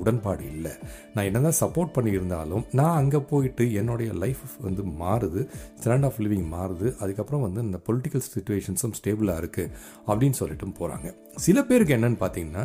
உடன்பாடு 0.00 0.44
இல்லை. 0.52 0.72
நான் 1.14 1.26
என்னதான் 1.28 1.58
சப்போர்ட் 1.60 1.92
பண்ணியிருந்தாலும் 1.96 2.64
நான் 2.78 2.96
அங்கே 3.00 3.18
போயிட்டு 3.32 3.64
என்னுடைய 3.80 4.12
லைஃப் 4.22 4.46
வந்து 4.60 4.82
மாறுது 5.02 5.42
ஸ்டாண்ட் 5.82 6.06
ஆஃப் 6.08 6.18
லிவிங் 6.24 6.48
மாறுது 6.54 6.88
அதுக்கப்புறம் 7.02 7.44
வந்து 7.46 7.62
இந்த 7.68 7.80
பொலிட்டிக்கல் 7.88 8.24
சுச்சுவேஷன்ஸும் 8.34 8.96
ஸ்டேபிளாக 9.00 9.42
இருக்குது 9.42 9.70
அப்படின்னு 10.08 10.38
சொல்லிட்டும் 10.40 10.76
போகிறாங்க 10.80 11.10
சில 11.46 11.64
பேருக்கு 11.70 11.96
என்னன்னு 11.98 12.20
பார்த்தீங்கன்னா 12.24 12.64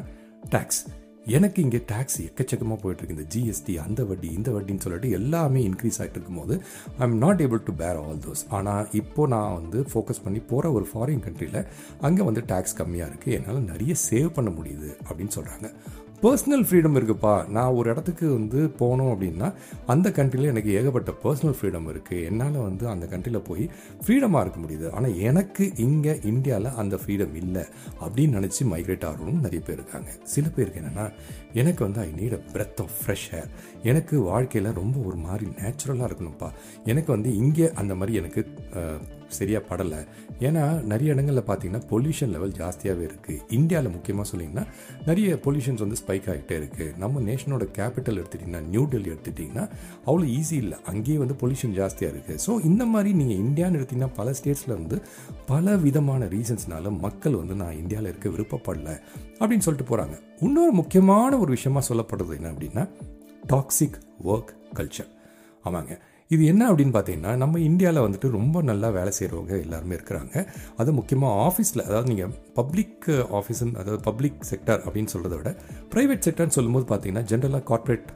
டேக்ஸ் 0.55 0.81
எனக்கு 1.29 1.59
இங்கே 1.61 1.79
டேக்ஸ் 1.89 2.17
எக்கச்சக்கமாக 2.21 2.77
போயிட்டுருக்கு 2.81 3.15
இந்த 3.15 3.25
ஜிஎஸ்டி 3.33 3.73
அந்த 3.81 4.01
வட்டி 4.03 4.29
இந்த 4.33 4.49
வட்டின்னு 4.51 4.83
சொல்லிட்டு 4.85 5.09
எல்லாமே 5.11 5.59
இன்க்ரீஸ் 5.65 5.99
ஆகிட்டு 6.01 6.17
இருக்கும்போது 6.17 6.55
I 6.95 7.01
am 7.01 7.17
not 7.17 7.41
able 7.41 7.61
to 7.63 7.73
bear 7.75 7.99
all 8.03 8.21
those 8.23 8.43
ஆனால் 8.49 8.87
இப்போ 8.93 9.25
நான் 9.27 9.55
வந்து 9.55 9.81
ஃபோக்கஸ் 9.91 10.23
பண்ணி 10.23 10.41
போகிற 10.49 10.71
ஒரு 10.71 10.87
ஃபாரின் 10.91 11.23
கண்ட்ரியில் 11.25 11.59
அங்கே 12.01 12.23
வந்து 12.23 12.43
டேக்ஸ் 12.49 12.77
கம்மியாக 12.77 13.11
இருக்குது 13.11 13.35
என்னால் 13.37 13.67
நிறைய 13.67 13.95
சேவ் 14.05 14.29
பண்ண 14.31 14.51
முடியுது 14.51 14.91
அப்படின்னு 15.07 15.35
சொல்கிறாங்க 15.35 15.69
பர்சனல் 16.23 16.63
ஃப்ரீடம் 16.67 16.97
இருக்குப்பா. 16.99 17.33
நான் 17.55 17.75
ஒரு 17.79 17.87
இடத்துக்கு 17.91 18.25
வந்து 18.37 18.59
போனோம் 18.79 19.11
அப்படின்னா 19.11 19.47
அந்த 19.93 20.07
கண்ட்ரியில் 20.17 20.49
எனக்கு 20.51 20.71
ஏகப்பட்ட 20.79 21.11
பர்சனல் 21.23 21.55
ஃப்ரீடம் 21.57 21.87
இருக்குது 21.91 22.23
என்னால் 22.29 22.57
வந்து 22.65 22.85
அந்த 22.93 23.05
கண்ட்ரியில் 23.11 23.45
போய் 23.49 23.65
ஃப்ரீடமாக 24.05 24.41
இருக்க 24.45 24.59
முடியுது. 24.63 24.87
ஆனால் 24.97 25.15
எனக்கு 25.29 25.65
இங்கே 25.85 26.15
இந்தியாவில் 26.31 26.77
அந்த 26.81 26.97
ஃப்ரீடம் 27.03 27.35
இல்லை 27.41 27.63
அப்படின்னு 28.03 28.37
நினச்சி 28.39 28.65
மைக்ரேட் 28.71 29.05
ஆகணும்னு 29.09 29.45
நிறைய 29.45 29.61
பேர் 29.67 29.79
இருக்காங்க. 29.79 30.09
சில 30.33 30.45
பேருக்கு 30.57 30.81
என்னென்னா 30.81 31.05
எனக்கு 31.61 31.81
வந்து 31.87 32.01
I 32.07 32.09
need 32.19 32.35
a 32.39 32.41
breath 32.55 32.81
of 32.85 32.97
fresh 32.99 33.27
air 33.39 33.49
எனக்கு 33.91 34.17
வாழ்க்கையில் 34.31 34.77
ரொம்ப 34.81 34.97
ஒரு 35.11 35.19
மாதிரி 35.27 35.47
நேச்சுரலாக 35.61 36.09
இருக்கணும்ப்பா. 36.11 36.51
எனக்கு 36.93 37.11
வந்து 37.15 37.31
இங்கே 37.43 37.69
அந்த 37.83 37.95
மாதிரி 38.01 38.19
எனக்கு 38.21 38.43
சரியாக 39.37 39.63
படலை. 39.69 39.99
ஏன்னா 40.47 40.63
நிறைய 40.91 41.13
இடங்களில் 41.13 41.45
பார்த்தீங்கன்னா 41.49 41.81
பொல்யூஷன் 41.91 42.31
லெவல் 42.35 42.53
ஜாஸ்தியாகவே 42.59 43.03
இருக்குது 43.09 43.39
இந்தியாவில் 43.57 43.91
முக்கியமாக 43.95 44.27
சொன்னீங்கன்னா 44.31 44.65
நிறைய 45.05 45.39
பொல்யூஷன்ஸ் 45.45 45.83
வந்து 45.85 45.99
ஸ்பைக் 46.01 46.29
ஆகிட்டே 46.33 46.55
இருக்குது 46.61 46.97
நம்ம 46.97 47.21
நேஷனோட 47.21 47.67
கேபிட்டல் 47.77 48.19
எடுத்துட்டிங்கன்னா 48.21 48.63
நியூ 48.73 48.83
டெல்லி 48.85 49.09
எடுத்துட்டிங்கன்னா 49.15 49.65
அவ்வளோ 50.05 50.25
ஈஸி 50.39 50.57
இல்லை. 50.63 50.77
அங்கேயே 50.85 51.17
வந்து 51.17 51.37
பொல்யூஷன் 51.41 51.75
ஜாஸ்தியாக 51.79 52.13
இருக்குது 52.15 52.41
ஸோ 52.45 52.63
இந்த 52.63 52.85
மாதிரி 52.85 53.13
நீங்கள் 53.13 53.41
இந்தியான்னு 53.45 53.79
எடுத்திங்கன்னா 53.79 54.13
பல 54.15 54.33
ஸ்டேட்ஸில் 54.39 54.77
வந்து 54.77 54.99
பல 55.45 55.75
விதமான 55.75 56.25
ரீசன்ஸ்னால 56.25 56.97
மக்கள் 57.05 57.35
வந்து 57.35 57.55
நான் 57.55 57.77
இந்தியாவில் 57.77 58.11
இருக்க 58.11 58.29
விருப்பப்படல 58.29 58.89
அப்படின்னு 59.39 59.65
சொல்லிட்டு 59.67 59.89
போகிறாங்க 59.91 60.15
இன்னொரு 60.39 60.71
முக்கியமான 60.71 61.31
ஒரு 61.37 61.51
விஷயமா 61.51 61.81
சொல்லப்படுறது 61.89 62.35
என்ன 62.35 62.51
அப்படின்னா 62.51 62.83
டாக்ஸிக் 63.49 63.97
ஒர்க் 64.23 64.51
கல்ச்சர் 64.73 65.09
ஆமாங்க. 65.65 65.93
இது 66.31 66.45
என்ன 66.45 66.63
அப்படின்னு 66.71 66.93
பார்த்தீங்கன்னா 66.95 67.35
நம்ம 67.35 67.59
இந்தியாவில் 67.59 68.03
வந்துட்டு 68.05 68.29
ரொம்ப 68.29 68.61
நல்லா 68.61 68.89
வேலை 68.89 69.11
செய்கிறவங்க 69.19 69.53
எல்லாருமே 69.61 69.95
இருக்கிறாங்க. 69.95 70.33
அது 70.77 70.91
முக்கியமாக 70.91 71.39
ஆஃபீஸில் 71.47 71.85
அதாவது 71.85 72.07
நீங்கள் 72.07 72.33
பப்ளிக் 72.53 73.07
ஆஃபீஸுன்னு 73.39 73.75
அதாவது 73.75 74.03
பப்ளிக் 74.03 74.39
செக்டர் 74.51 74.81
அப்படின்னு 74.85 75.13
சொல்கிறத 75.13 75.37
விட 75.37 75.51
ப்ரைவேட் 75.95 76.25
செக்டர்னு 76.27 76.57
சொல்லும்போது 76.57 76.85
பார்த்தீங்கன்னா 76.91 77.25
ஜென்ரலாக 77.31 77.63
கார்ப்பரேட் 77.71 78.09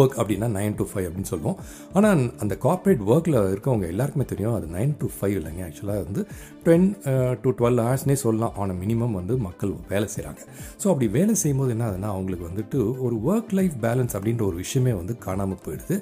ஒர்க் 0.00 0.16
அப்படின்னா 0.20 0.48
நைன் 0.56 0.76
டு 0.78 0.84
ஃபைவ் 0.90 1.06
அப்படின்னு 1.08 1.30
சொல்லுவோம். 1.32 1.58
ஆனால் 1.96 2.22
அந்த 2.42 2.54
கார்ப்பரேட் 2.64 3.02
ஒர்க்கில் 3.12 3.38
இருக்கவங்க 3.52 3.86
எல்லாருக்குமே 3.92 4.26
தெரியும் 4.32 4.56
அது 4.58 4.66
நைன் 4.76 4.94
டு 5.02 5.08
ஃபைவ் 5.16 5.34
இல்லைங்க. 5.40 5.62
ஆக்சுவலாக 5.68 6.04
வந்து 6.06 6.22
டென் 6.66 6.86
டு 7.42 7.50
டுவெல் 7.58 7.82
ஹவர்ஸ்னே 7.84 8.16
சொல்லலாம். 8.24 8.54
ஆனால் 8.62 8.78
மினிமம் 8.82 9.16
வந்து 9.20 9.36
மக்கள் 9.46 9.72
வேலை 9.92 10.08
செய்கிறாங்க 10.14 10.40
ஸோ 10.82 10.86
அப்படி 10.92 11.08
வேலை 11.18 11.34
செய்யும்போது 11.42 11.74
என்ன 11.76 11.86
ஆகுதுன்னா 11.88 12.10
அவங்களுக்கு 12.14 12.48
வந்துட்டு 12.50 12.80
ஒரு 13.06 13.18
ஒர்க் 13.30 13.54
லைஃப் 13.60 13.76
பேலன்ஸ் 13.86 14.16
அப்படின்ற 14.18 14.44
ஒரு 14.50 14.58
விஷயமே 14.64 14.94
வந்து 15.00 15.16
காணாமல் 15.26 15.62
போயிடுது. 15.66 15.98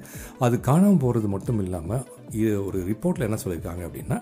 அது 0.46 0.58
காணாமல் 0.70 1.02
போகிறது 1.04 1.30
மட்டும் 1.36 1.60
இல்லாமல் 1.66 2.04
இது 2.40 2.52
ஒரு 2.68 2.78
ரிப்போர்ட்டில் 2.92 3.28
என்ன 3.28 3.38
சொல்லியிருக்காங்க 3.42 3.82
அப்படின்னா 3.88 4.18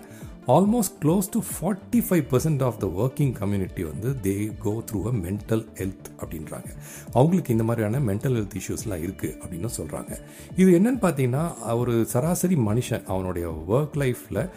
almost 0.47 0.95
close 1.01 1.27
to 1.31 1.39
forty 1.49 1.99
five 2.09 2.23
percent 2.31 2.63
of 2.63 2.77
the 2.79 2.87
working 2.97 3.31
community 3.31 3.83
வந்து 3.83 4.09
they 4.23 4.57
go 4.57 4.83
through 4.91 4.99
a 5.07 5.11
mental 5.11 5.65
health 5.75 6.07
அப்படின்றாங்க. 6.19 6.69
அவங்களுக்கு 7.13 7.51
இந்த 7.51 7.63
மாதிரியான 7.63 7.99
மென்டல் 7.99 8.35
ஹெல்த் 8.37 8.57
இஷ்யூஸ்லாம் 8.61 9.03
இருக்குது 9.05 9.35
அப்படின்னு 9.43 9.69
சொல்கிறாங்க 9.77 10.17
இது 10.57 10.79
என்னன்னு 10.79 11.01
பார்த்தீங்கன்னா 11.05 11.77
ஒரு 11.77 12.05
சராசரி 12.05 12.55
மனுஷன் 12.55 13.05
அவனுடைய 13.05 13.63
ஒர்க் 13.69 13.97
லைஃப்பில் 13.97 14.49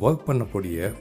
ஒர்க் 0.00 0.26
பண்ணக்கூடிய 0.26 0.92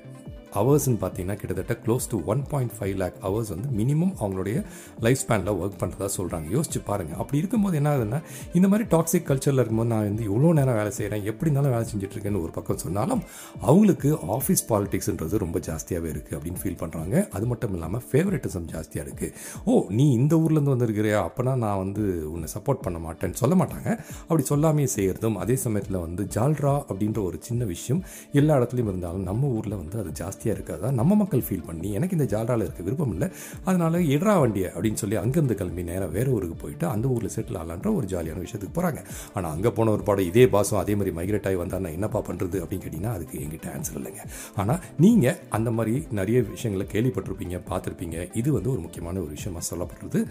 ஹவர்ஸ்ன்னு 0.56 1.00
பார்த்தீங்கன்னா 1.01 1.38
கிட்டத்தட்ட 1.42 1.75
close 1.86 2.08
to 2.12 2.20
one 2.25 2.42
point 2.51 2.74
five 2.77 2.96
lakh 3.01 3.18
hours 3.25 3.51
வந்து 3.54 3.70
மினிமம் 3.80 4.13
அவங்களுடைய 4.20 4.58
லைஃப் 5.00 5.22
ஸ்பேனில் 5.24 5.51
ஒர்க் 5.62 5.77
பண்ணுறதா 5.82 6.10
சொல்கிறாங்க 6.18 6.48
யோசிச்சு 6.56 6.82
பாருங்கள் 6.89 7.20
அப்படி 7.22 7.38
இருக்கும்போது 7.38 7.77
என்ன 7.82 7.92
ஆகுதுன்னா 7.94 8.20
இந்த 8.54 8.68
மாதிரி 8.68 8.88
டாக்ஸிக் 8.96 9.27
கல்ச்சரில் 9.30 9.62
இருக்கும்போது 9.62 9.92
நான் 9.94 10.06
வந்து 10.08 10.25
இவ்வளோ 10.30 10.54
நேரம் 10.54 10.77
வேலை 10.80 10.92
செய்கிறேன் 10.92 11.25
எப்படி 11.32 11.50
இருந்தாலும் 11.50 11.75
வேலை 11.75 11.88
செஞ்சுட்ருக்கேன்னு 11.92 12.42
ஒரு 12.42 12.51
பக்கம் 12.51 12.82
சொன்னாலும் 12.86 13.24
அவங்களுக்கு 13.62 14.12
ஆஃபீஸ் 14.38 14.63
பாலிடிக்ஸ்ன்றது 14.72 15.44
ரொம்ப 15.46 15.60
ஜாஸ்தியாகவே 15.60 16.12
இருக்குது 16.13 16.38
அப்படின்னு 16.38 16.62
ஃபீல் 16.63 16.80
பண்ணுறாங்க 16.84 17.16
அது 17.30 17.46
மட்டும் 17.46 17.74
இல்லாமல் 17.74 18.04
ஃபேவரட்டிசம் 18.10 18.68
ஜாஸ்தியாக 18.74 19.06
இருக்குது 19.08 19.34
ஓ 19.66 19.74
நீ 19.98 20.06
இந்த 20.13 20.36
ஊர்லேருந்து 20.36 20.75
வந்திருக்கிறியா? 20.75 21.20
அப்போனா 21.27 21.56
நான் 21.56 21.77
வந்து 21.77 22.04
உன்னை 22.32 22.48
சப்போர்ட் 22.56 22.82
பண்ண 22.86 22.98
மாட்டேன்னு 23.00 23.39
சொல்ல 23.42 23.56
மாட்டாங்க. 23.56 23.89
அப்படி 24.27 24.44
சொல்லாமே 24.50 24.86
செய்கிறதும் 24.96 25.38
அதே 25.44 25.56
சமயத்தில் 25.56 25.98
வந்து 25.98 26.24
ஜால்ரா 26.36 26.74
அப்படின்ற 26.89 27.20
ஒரு 27.24 27.38
சின்ன 27.42 27.66
விஷயம் 27.66 28.01
எல்லா 28.32 28.56
இடத்துலையும் 28.58 28.92
இருந்தாலும் 28.94 29.24
நம்ம 29.24 29.48
ஊரில் 29.48 29.75
வந்து 29.75 29.98
அது 30.00 30.12
ஜாஸ்தி 30.22 30.37
ஜாஸ்தியாக 30.38 30.58
இருக்காதா? 30.58 30.88
நம்ம 31.00 31.15
மக்கள் 31.22 31.44
ஃபீல் 31.48 31.65
பண்ணி 31.67 31.89
எனக்கு 31.98 32.15
இந்த 32.17 32.25
ஜால்ராவில் 32.34 32.65
இருக்க 32.65 32.82
விருப்பம் 32.88 33.13
இல்லை. 33.15 33.27
அதனால் 33.70 33.98
எட்ரா 34.15 34.34
வண்டியை 34.41 34.70
அப்படின்னு 34.75 35.00
சொல்லி 35.03 35.17
அங்கேருந்து 35.24 35.56
கிளம்பி 35.60 35.84
நேராக 35.89 36.10
வேறு 36.17 36.29
ஊருக்கு 36.36 36.58
போயிட்டு 36.63 36.86
அந்த 36.94 37.06
ஊரில் 37.13 37.34
செட்டில் 37.36 37.58
ஆகலான்ற 37.62 37.89
ஒரு 38.00 38.06
ஜாலியான 38.13 38.41
விஷயத்துக்கு 38.46 38.75
போகிறாங்க 38.77 39.00
ஆனால் 39.38 39.51
அங்கே 39.56 39.72
போன 39.77 39.91
ஒரு 39.96 40.03
பாடம் 40.10 40.29
இதே 40.32 40.46
பாசம் 40.56 40.82
அதே 40.84 40.96
மாதிரி 41.00 41.13
மைக்ரேட் 41.20 41.48
ஆகி 41.51 41.60
வந்தால் 41.63 41.84
நான் 41.86 41.96
என்னப்பா 41.98 42.22
பண்ணுறது 42.29 42.60
அப்படின்னு 42.63 42.86
கேட்டிங்கன்னா 42.86 43.13
அதுக்கு 43.17 43.41
எங்கிட்ட 43.46 43.70
ஆன்சர் 43.75 43.98
இல்லைங்க. 44.01 44.24
ஆனால் 44.63 44.82
நீங்கள் 45.06 45.39
அந்த 45.58 45.72
மாதிரி 45.77 45.96
நிறைய 46.20 46.38
விஷயங்களை 46.53 46.88
கேள்விப்பட்டிருப்பீங்க 46.94 47.58
பார்த்துருப்பீங்க. 47.72 48.17
இது 48.41 48.50
வந்து 48.58 48.72
ஒரு 48.75 48.84
முக்கியமான 48.86 49.20
ஒரு 49.25 49.32
விஷயமா 49.39 49.63
சொல்லப்படுறது. 49.72 50.22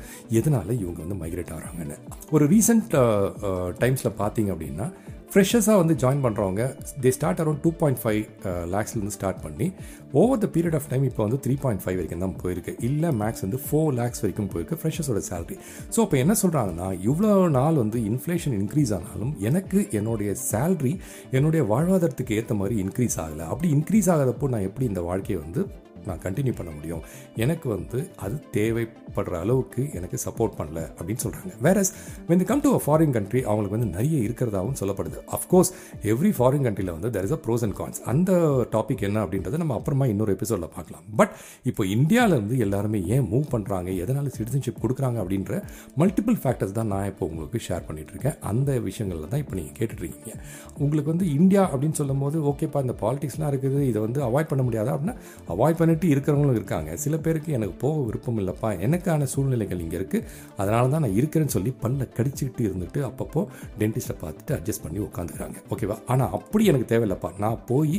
எதனால் 0.40 0.72
இவங்க 0.82 1.00
வந்து 1.04 1.20
மைக்ரேட் 1.25 1.52
ஆகிறாங்கன்னு. 1.56 1.98
ஒரு 2.36 2.46
ரீசெண்ட் 2.54 2.96
டைம்ஸில் 3.82 4.18
பார்த்தீங்க 4.22 4.50
அப்படின்னா 4.56 4.88
ஃப்ரெஷர்ஸாக 5.33 5.78
வந்து 5.80 5.95
ஜாயின் 6.02 6.23
பண்ணுறவங்க 6.25 6.62
they 7.04 7.11
start 7.16 7.40
around 7.42 7.61
two 7.64 7.71
point 7.80 8.00
five 8.02 8.21
லேக்ஸ்லேருந்து 8.75 9.14
start 9.16 9.40
பண்ணி 9.47 9.66
over 10.21 10.40
the 10.45 10.49
period 10.54 10.76
of 10.78 10.87
time 10.92 11.04
இப்போ 11.09 11.23
வந்து 11.26 11.38
த்ரீ 11.45 11.54
பாயிண்ட் 11.64 11.83
ஃபைவ் 11.85 11.97
வரைக்கும் 11.99 12.23
தான் 12.25 12.37
போயிருக்கு. 12.42 12.73
இல்லை 12.88 13.09
மேக்ஸ் 13.23 13.42
வந்து 13.47 13.59
ஃபோர் 13.64 13.90
லேக்ஸ் 14.00 14.23
வரைக்கும் 14.25 14.50
போயிருக்கு 14.52 14.78
ஃப்ரெஷர்ஸோட 14.83 15.23
சேலரி 15.30 15.56
ஸோ 15.95 15.99
இப்போ 16.06 16.16
என்ன 16.25 16.37
சொல்கிறாங்கன்னா 16.42 16.88
இவ்வளோ 17.09 17.33
நாள் 17.59 17.80
வந்து 17.83 18.00
இன்ஃப்ளேஷன் 18.11 18.56
இன்க்ரீஸ் 18.61 18.92
ஆனாலும் 18.99 19.33
எனக்கு 19.50 19.80
என்னுடைய 20.00 20.33
சேலரி 20.50 20.95
என்னுடைய 21.38 21.64
வாழ்வாதாரத்துக்கு 21.73 22.38
ஏற்ற 22.40 22.54
மாதிரி 22.61 22.76
இன்க்ரீஸ் 22.85 23.18
ஆகலை. 23.25 23.47
அப்படி 23.52 23.71
இன்க்ரீஸ் 23.78 24.11
ஆகிறப்போ 24.14 24.49
நான் 24.54 24.68
எப்படி 24.71 24.87
இந்த 24.92 25.02
வாழ்க்கையை 25.11 25.40
வந்து 25.45 25.62
நான் 26.10 26.22
கண்டினியூ 26.26 26.54
பண்ண 26.60 26.70
முடியும். 26.76 27.02
எனக்கு 27.44 27.66
வந்து 27.75 27.98
அது 28.25 28.36
தேவைப்படுற 28.56 29.34
அளவுக்கு 29.44 29.82
எனக்கு 29.98 30.16
சப்போர்ட் 30.26 30.56
பண்ணல 30.60 30.80
அப்படின்னு 30.98 31.22
சொல்கிறாங்க 31.25 31.52
வேற 31.66 31.84
when 32.30 32.44
come 32.50 32.62
to 32.66 32.72
a 32.78 32.80
foreign 32.86 33.14
country 33.16 33.40
அவங்களுக்கு 33.50 33.76
வந்து 33.78 33.90
நிறைய 33.96 34.16
இருக்கிறதாகவும் 34.26 34.78
சொல்லப்படுது. 34.82 35.18
அஃப்கோர்ஸ் 35.38 35.70
எவ்ரி 36.12 36.32
ஃபாரின் 36.38 36.66
கண்ட்ரியில் 36.66 36.94
வந்து 36.96 37.10
there 37.16 37.28
is 37.28 37.36
a 37.38 37.40
pros 37.46 37.64
and 37.68 37.76
cons 37.80 38.00
அந்த 38.14 38.32
டாபிக் 38.76 39.04
என்ன 39.08 39.18
அப்படின்றத 39.25 39.60
நம்ம 39.62 39.76
அப்புறமா 39.80 40.06
இன்னொரு 40.12 40.34
எபிசோடில் 40.36 40.72
பார்க்கலாம். 40.76 41.04
பட் 41.20 41.32
இப்போ 41.70 41.82
இந்தியாவிலேருந்து 41.96 42.58
எல்லாருமே 42.66 43.00
ஏன் 43.14 43.26
மூவ் 43.32 43.46
பண்ணுறாங்க 43.54 43.88
எதனால் 44.04 44.32
சிட்டிசன்ஷிப் 44.36 44.82
கொடுக்குறாங்க 44.84 45.18
அப்படின்ற 45.25 45.60
மல்டிபிள் 46.02 46.38
ஃபேக்டர்ஸ் 46.42 46.76
தான் 46.78 46.90
நான் 46.94 47.08
இப்போ 47.12 47.25
உங்களுக்கு 47.30 47.58
ஷேர் 47.68 47.86
பண்ணிட்டு 47.88 48.12
இருக்கேன். 48.14 48.36
அந்த 48.50 48.70
விஷயங்களில் 48.88 49.30
தான் 49.32 49.42
இப்போ 49.44 49.54
நீங்கள் 49.58 49.76
கேட்டுட்ருக்கீங்க 49.78 50.32
உங்களுக்கு 50.82 51.10
வந்து 51.14 51.28
இந்தியா 51.38 51.62
அப்படின்னு 51.72 51.98
சொல்லும் 52.00 52.22
போது 52.25 52.36
ஓகேப்பா 52.50 52.80
இந்த 52.86 52.96
பாலிடிக்ஸ்லாம் 53.02 53.50
இருக்குது 53.52 53.80
இதை 53.90 54.00
வந்து 54.06 54.20
அவாய்ட் 54.28 54.50
பண்ண 54.52 54.62
முடியாதா 54.68 54.94
அப்படின்னா 54.96 55.16
அவாய்ட் 55.54 55.80
பண்ணிட்டு 55.96 56.14
இருக்கிறவங்களும் 56.14 56.58
இருக்காங்க. 56.58 56.90
சில 57.04 57.14
பேருக்கு 57.24 57.50
எனக்கு 57.56 57.74
போக 57.82 57.96
விருப்பம் 58.06 58.38
இல்லைப்பா. 58.40 58.68
எனக்கான 58.86 59.26
சூழ்நிலைகள் 59.32 59.80
இங்கே 59.84 59.96
இருக்குது 59.98 60.24
அதனால 60.60 60.84
தான் 60.92 61.02
நான் 61.04 61.16
இருக்கிறேன்னு 61.20 61.54
சொல்லி 61.56 61.70
பல்ல 61.82 62.06
கடிச்சிக்கிட்டு 62.16 62.62
இருந்துட்டு 62.68 63.00
அப்பப்போ 63.08 63.40
டென்டிஸ்ட்டை 63.80 64.16
பார்த்துட்டு 64.22 64.52
அட்ஜஸ்ட் 64.58 64.84
பண்ணி 64.84 65.00
உட்காந்துக்கிறாங்க 65.06 65.56
ஓகேவா 65.74 65.96
ஆனால் 66.12 66.32
அப்படி 66.38 66.64
எனக்கு 66.72 66.88
தேவையில்லப்பா. 66.92 67.30
நான் 67.44 67.58
போய் 67.70 67.96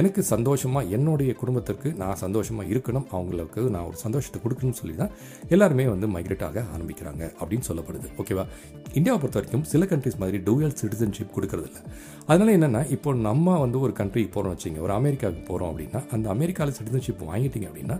எனக்கு 0.00 0.20
சந்தோஷமாக 0.32 0.92
என்னுடைய 0.96 1.32
குடும்பத்திற்கு 1.42 1.88
நான் 2.02 2.20
சந்தோஷமாக 2.24 2.72
இருக்கணும். 2.74 3.06
அவங்களுக்கு 3.16 3.62
நான் 3.76 3.86
ஒரு 3.90 3.98
சந்தோஷத்தை 4.04 4.40
கொடுக்கணும்னு 4.44 4.80
சொல்லி 4.82 4.96
தான் 5.02 5.12
எல்லாருமே 5.54 5.86
வந்து 5.94 6.08
மைக்ரேட் 6.16 6.46
ஆக 6.48 6.64
ஆரம்பிக்கிறாங்க 6.76 7.22
அப்படின்னு 7.40 7.66
சொல்லப்படுது. 7.70 8.10
ஓகேவா 8.22 8.46
இந்தியாவை 8.98 9.18
பொறுத்த 9.22 9.38
வரைக்கும் 9.40 9.66
சில 9.72 9.84
கண்ட்ரிஸ் 9.92 10.20
மாதிரி 10.24 10.38
டூயல் 10.48 10.76
சிட்டிசன்ஷிப் 10.82 11.34
கொடுக்கறதில்ல. 11.36 11.80
அதனால் 12.30 12.54
என்னென்னா 12.58 12.84
இப்போ 12.94 13.10
நம்ம 13.28 13.58
வந்து 13.64 13.78
ஒரு 13.86 13.92
கண்ட்ரிக்கு 14.00 14.32
போகிறோம் 14.36 14.54
வச்சுங்க 14.54 14.80
ஒரு 14.86 14.92
அமெரிக்காவுக்கு 15.00 15.42
போகிறோம் 15.50 15.70
அப்படின்னா 15.72 16.00
அந்த 16.14 16.26
அமெரிக்காவில் 16.34 16.76
சிட்டிசன்ஷிப் 16.78 17.20
வாங்கிட்டீங்க 17.38 17.66
அப்படின்னா 17.70 17.98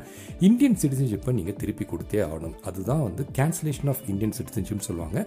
இந்தியன் 0.50 0.78
சிட்டிசன்ஷிப்பை 0.83 1.33
நீங்கள் 1.38 1.59
திருப்பி 1.62 1.85
கொடுத்தே 1.95 2.21
ஆகணும். 2.28 2.54
அதுதான் 2.68 3.02
வந்து 3.09 3.23
கேன்சலேஷன் 3.38 3.90
ஆஃப் 3.92 4.02
இந்தியன் 4.12 4.35
சிட்டிசன்ஷிப் 4.38 4.85
சொல்லுவாங்க. 4.88 5.18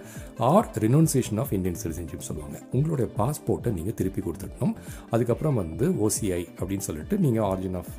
Or 0.52 0.70
renunciation 0.84 1.40
of 1.44 1.54
Indian 1.58 1.80
citizenship 1.82 2.26
சொல்லுவாங்க. 2.30 2.58
உங்களுடைய 2.76 3.08
பாஸ்போர்ட்டை 3.20 3.72
நீங்கள் 3.78 3.98
திருப்பி 4.00 4.22
கொடுத்துடணும். 4.28 4.74
அதுக்கப்புறம் 5.16 5.58
வந்து 5.62 5.86
ஓசிஐ 6.06 6.42
அப்படின்னு 6.60 6.86
சொல்லிட்டு 6.90 7.18
நீங்கள் 7.26 7.46
ஆரிஜின் 7.50 7.78
ஆஃப் 7.82 7.94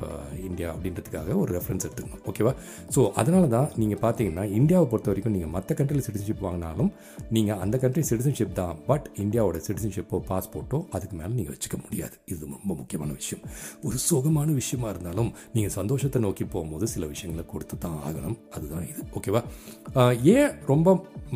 இந்தியா 0.49 0.67
அப்படின்றதுக்காக 0.75 1.37
ஒரு 1.43 1.51
ரெஃபரன்ஸ் 1.57 1.85
எடுத்துக்கணும். 1.87 2.23
ஓகேவா 2.31 2.53
ஸோ 2.95 3.03
அதனால 3.21 3.43
தான் 3.55 3.67
நீங்கள் 3.81 4.01
பார்த்தீங்கன்னா 4.05 4.45
இந்தியாவை 4.59 4.87
பொறுத்த 4.93 5.11
வரைக்கும் 5.11 5.35
நீங்கள் 5.37 5.53
மற்ற 5.55 5.75
கண்ட்ரியில் 5.79 6.05
சிட்டிசன்ஷிப் 6.07 6.43
வாங்கினாலும் 6.47 6.91
நீங்கள் 7.37 7.59
அந்த 7.65 7.75
கண்ட்ரி 7.83 8.03
சிட்டிசன்ஷிப் 8.11 8.57
தான். 8.61 8.75
பட் 8.89 9.07
இந்தியாவோட 9.25 9.59
சிட்டிசன்ஷிப்போ 9.67 10.19
பாஸ்போர்ட்டோ 10.31 10.79
அதுக்கு 10.95 11.15
மேலே 11.19 11.33
நீங்கள் 11.39 11.53
வச்சுக்க 11.55 11.77
முடியாது. 11.85 12.15
இது 12.31 12.41
ரொம்ப 12.55 12.71
முக்கியமான 12.81 13.11
விஷயம். 13.21 13.43
ஒரு 13.87 13.97
சுகமான 14.07 14.49
விஷயமா 14.61 14.87
இருந்தாலும் 14.93 15.29
நீங்கள் 15.55 15.73
சந்தோஷத்தை 16.03 16.21
நோக்கி 16.25 16.45
போகும்போது 16.53 16.85
சில 16.93 17.03
விஷயங்களை 17.11 17.43
கொடுத்து 17.51 17.75
தான் 17.83 17.97
ஆகணும். 18.07 18.37
அதுதான் 18.55 18.85
இது. 18.91 19.01
ஓகேவா? 19.17 19.41
ஏன் 20.35 20.51
ரொம்ப 20.71 20.87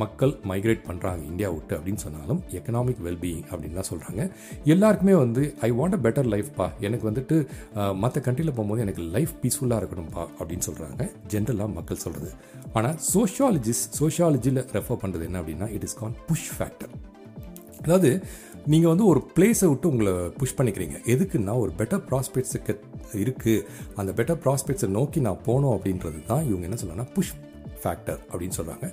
மக்கள் 0.02 0.34
மைக்ரேட் 0.50 0.82
பண்ணுறாங்க 0.88 1.22
இந்தியா 1.32 1.50
விட்டு 1.56 1.74
அப்படின்னு 1.78 2.02
சொன்னாலும் 2.06 2.40
எக்கனாமிக் 2.58 3.02
வெல்பீயிங் 3.06 3.46
அப்படின்னு 3.52 3.80
தான் 3.80 3.90
சொல்கிறாங்க 3.92 4.22
எல்லாருக்குமே 4.74 5.16
வந்து 5.24 5.44
ஐ 5.68 5.70
வாண்ட் 5.80 5.98
அ 5.98 6.02
பெட்டர் 6.06 6.30
லைஃப்பா 6.34 6.68
எனக்கு 6.88 7.08
வந்துட்டு 7.10 7.38
மற்ற 8.04 8.22
கண்ட்ரியில் 8.28 8.56
போகும்போது 8.58 8.84
எனக்கு 8.86 9.06
லைஃப் 9.16 9.34
பீஸ்ஃபுல்லாக 9.44 9.82
இருக்கணும்ப்பா 9.84 10.26
அப்படின்னு 10.40 10.68
சொல்கிறாங்க 10.70 11.04
ஜென்ரலாக 11.34 11.76
மக்கள் 11.78 12.04
சொல்கிறது 12.06 12.32
ஆனால் 12.74 12.98
சோஷியாலஜிஸ்ட் 13.14 13.96
சோஷியாலஜியில் 14.02 14.64
ரெஃபர் 14.78 15.02
பண்ணுறது 15.04 15.28
என்ன 15.30 15.40
அப்படின்னா 15.42 15.70
it 15.78 15.88
is 15.90 15.98
call 16.02 16.18
push 16.30 16.50
factor 16.58 16.94
அதாவது 17.80 18.10
நீங்கள் 18.68 18.90
வந்து 18.90 19.06
ஒரு 19.06 19.20
பிளேஸை 19.36 19.68
விட்டு 19.68 19.88
உங்களை 19.88 20.14
புஷ் 20.40 20.56
பண்ணிக்கிறீங்க. 20.58 20.96
எதுக்குன்னா 21.06 21.54
ஒரு 21.60 21.72
பெட்டர் 21.78 22.02
ப்ராஸ்பெக்ட்ஸுக்கு 22.10 22.74
இருக்குது 23.14 23.54
அந்த 23.96 24.12
பெட்டர் 24.12 24.40
ப்ராஸ்பெக்ட்ஸை 24.44 24.90
நோக்கி 24.90 25.20
நான் 25.20 25.40
போனோம் 25.46 25.76
அப்படின்றது 25.78 26.26
தான் 26.26 26.44
இவங்க 26.46 26.66
என்ன 26.66 26.78
சொல்கிறாங்கன்னா 26.82 27.14
புஷ் 27.14 27.32
ஃபேக்டர் 27.84 28.20
அப்படின்னு 28.32 28.58
சொல்கிறாங்க 28.58 28.88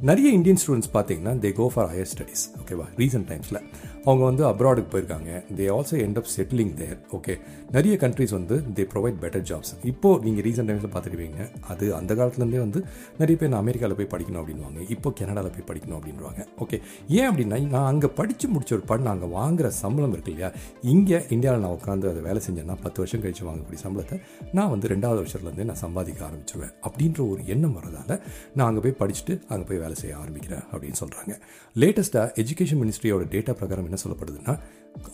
நிறைய 0.00 0.28
இந்தியன் 0.30 0.60
ஸ்டூடெண்ட்ஸ் 0.62 0.92
பார்த்தீங்கன்னா 0.92 1.34
they 1.38 1.50
go 1.52 1.66
for 1.74 1.88
higher 1.90 2.10
studies 2.12 2.44
ஓகேவா 2.60 2.86
ரீசன்ட் 2.96 3.28
டைம்ஸில் 3.30 3.60
அவங்க 4.08 4.24
வந்து 4.24 4.44
அப்ராடுக்கு 4.50 4.90
போயிருக்காங்க. 4.92 5.30
They 5.56 5.64
also 5.76 5.96
end 6.04 6.18
of 6.20 6.28
settling 6.36 6.74
there 6.74 6.98
okay 7.16 7.34
நிறைய 7.70 7.94
கண்ட்ரிஸ் 8.02 8.34
வந்து 8.36 8.56
தே 8.76 8.84
ப்ரொவைட் 8.92 9.18
பெட்டர் 9.22 9.44
ஜாப்ஸ் 9.50 9.72
இப்போது 9.84 10.22
நீங்கள் 10.24 10.44
ரீசெண்ட் 10.46 10.68
டைம்ஸில் 10.70 10.92
பார்த்துருவீங்க 10.94 11.40
அது 11.68 11.86
அந்த 11.94 12.14
காலத்துலேருந்தே 12.14 12.60
வந்து 12.66 12.80
நிறைய 13.18 13.36
பேர் 13.40 13.48
நான் 13.48 13.62
அமெரிக்காவில் 13.64 13.98
போய் 14.00 14.10
படிக்கணும் 14.14 14.40
அப்படின்வாங்க 14.42 14.80
இப்போ 14.88 15.10
கனடாவில் 15.20 15.54
போய் 15.56 15.66
படிக்கணும் 15.70 15.98
அப்படின்வாங்க 15.98 16.40
ஓகே 16.64 16.76
ஏன் 17.18 17.28
அப்படின்னா 17.30 17.58
நான் 17.74 17.88
அங்கே 17.92 18.08
படித்து 18.18 18.48
முடிச்ச 18.48 18.72
ஒரு 18.72 18.84
பட் 18.90 19.00
நான் 19.00 19.14
அங்கே 19.16 19.30
வாங்குகிற 19.38 19.70
சம்பளம் 19.82 20.12
இருக்கு 20.12 20.32
இல்லையா? 20.32 20.50
இங்கே 20.94 21.18
இந்தியாவில் 21.30 21.62
நான் 21.64 21.76
உட்காந்து 21.78 22.08
அதை 22.10 22.22
வேலை 22.28 22.42
செஞ்சேன்னா 22.46 22.76
பத்து 22.82 22.98
வருஷம் 23.02 23.22
கழிச்சு 23.22 23.44
வாங்கக்கூடிய 23.48 23.80
சம்பளத்தை 23.84 24.16
நான் 24.52 24.70
வந்து 24.70 24.88
ரெண்டாவது 24.88 25.20
வருஷத்துலேருந்தே 25.22 25.68
நான் 25.70 25.82
சம்பாதிக்க 25.84 26.26
ஆரம்பிச்சிருவேன். 26.28 26.72
அப்படின்ற 26.88 27.20
ஒரு 27.30 27.40
எண்ணம் 27.46 27.76
வரதால் 27.78 28.20
நான் 28.54 28.66
அங்கே 28.68 28.82
போய் 28.86 28.98
படிச்சுட்டு 29.02 29.36
அங்கே 29.48 29.66
போய் 29.68 29.82
வேலை 29.84 29.94
செய்ய 29.94 30.14
ஆரம்பிக்கிறேன் 30.22 30.64
அப்படின்னு 30.72 31.00
சொல்கிறாங்க 31.02 31.34
லேட்டஸ்ட்டாக 31.76 32.32
எஜுகேஷன் 32.44 32.82
மினிஸ்ட்ரியோட 32.82 33.26
டேட்டா 33.34 33.54
பிரகாரம் 33.60 33.84
என்ன 33.84 33.97
என்ன 33.98 34.04
சொல்லப்படுதுன்னா 34.04 34.56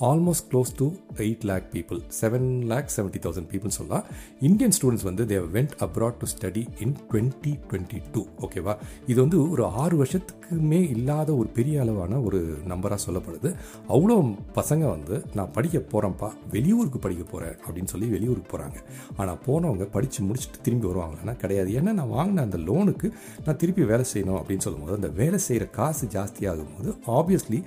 almost 0.09 0.47
close 0.51 0.71
to 0.77 0.87
eight 1.15 1.43
lakh 1.49 1.67
people 1.73 1.99
seven 2.21 2.47
lakh 2.71 2.87
seventy 2.95 3.21
thousand 3.25 3.49
people 3.51 3.75
சொல்லலாம். 3.77 4.05
இந்தியன் 4.41 4.75
ஸ்டூடெண்ட்ஸ் 4.77 5.07
வந்து 5.09 5.25
they 5.33 5.47
went 5.57 5.75
abroad 5.87 6.17
to 6.21 6.27
study 6.35 6.63
in 6.85 6.95
twenty 7.11 7.53
twenty 7.71 7.99
two 8.13 8.23
ஓகேவா 8.47 8.75
இது 9.07 9.21
வந்து 9.21 9.39
ஒரு 9.51 9.65
ஆறு 9.65 9.97
வருஷத்துக்குமே 10.03 10.81
இல்லாத 10.95 11.35
ஒரு 11.35 11.49
பெரிய 11.49 11.81
அளவான 11.81 12.21
ஒரு 12.21 12.41
நம்பராக 12.69 12.99
சொல்லப்படுது. 13.07 13.51
அவ்வளோ 13.89 14.17
பசங்க 14.61 14.85
வந்து 14.95 15.25
நான் 15.35 15.53
படிக்க 15.53 15.79
போகிறேன்ப்பா 15.93 16.31
வெளியூருக்கு 16.51 16.99
படிக்க 16.99 17.25
போகிறேன் 17.25 17.57
அப்படின்னு 17.67 17.93
சொல்லி 17.95 18.09
வெளியூருக்கு 18.09 18.51
போகிறாங்க 18.57 18.81
ஆனால் 19.17 19.39
போனவங்க 19.47 19.87
படித்து 19.97 20.25
முடிச்சுட்டு 20.31 20.63
திரும்பி 20.63 20.89
வருவாங்களான்னா 20.89 21.37
கிடையாது. 21.37 21.71
ஏன்னா 21.81 21.95
நான் 22.01 22.15
வாங்கின 22.19 22.47
அந்த 22.49 22.61
லோனுக்கு 22.71 23.11
நான் 23.45 23.57
திருப்பி 23.57 23.85
வேலை 23.93 24.07
செய்யணும் 24.15 24.41
அப்படின்னு 24.41 24.67
சொல்லும்போது 24.69 24.95
அந்த 24.95 25.09
வேலை 25.09 25.39
செய்கிற 25.39 25.71
காசு 25.71 26.07
ஜாஸ்தியாகும் 26.07 26.75
போது 26.79 26.91
ஆப்வியஸ்லி 27.19 27.61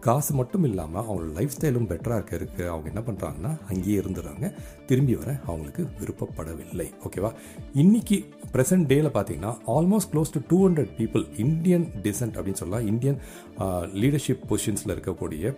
காசு 0.00 0.34
மட்டும் 0.34 0.64
இல்லாமல் 0.64 1.04
அவங்களோட 1.04 1.32
லைஃப் 1.32 1.56
ஸ்டைலும் 1.60 1.88
பெட்டராக 1.90 2.14
இருக்க 2.14 2.34
இருக்கு. 2.34 2.68
அவங்க 2.68 2.88
என்ன 2.88 3.00
பண்ணுறாங்கன்னா 3.00 3.72
அங்கேயே 3.72 3.98
இருந்துடுறாங்க. 3.98 4.52
திரும்பி 4.90 5.14
வர 5.20 5.30
அவங்களுக்கு 5.48 5.82
விருப்பப்படவில்லை. 6.00 6.88
ஓகேவா 7.06 7.30
இன்னைக்கு 7.82 8.18
ப்ரெசன்ட் 8.54 8.86
டேல 8.92 9.08
பார்த்தீங்கன்னா 9.16 9.52
almost 9.74 10.10
close 10.12 10.32
to 10.36 10.40
two 10.50 10.56
hundred 10.66 10.92
people 11.00 11.24
Indian 11.44 11.84
descent 12.06 12.36
அப்படின்னு 12.36 12.60
சொல்லலாம். 12.62 12.86
இந்தியன் 12.92 13.18
லீடர்ஷிப் 14.02 14.42
பொசிஷன்ஸில் 14.50 14.92
இருக்கக்கூடிய 14.94 15.52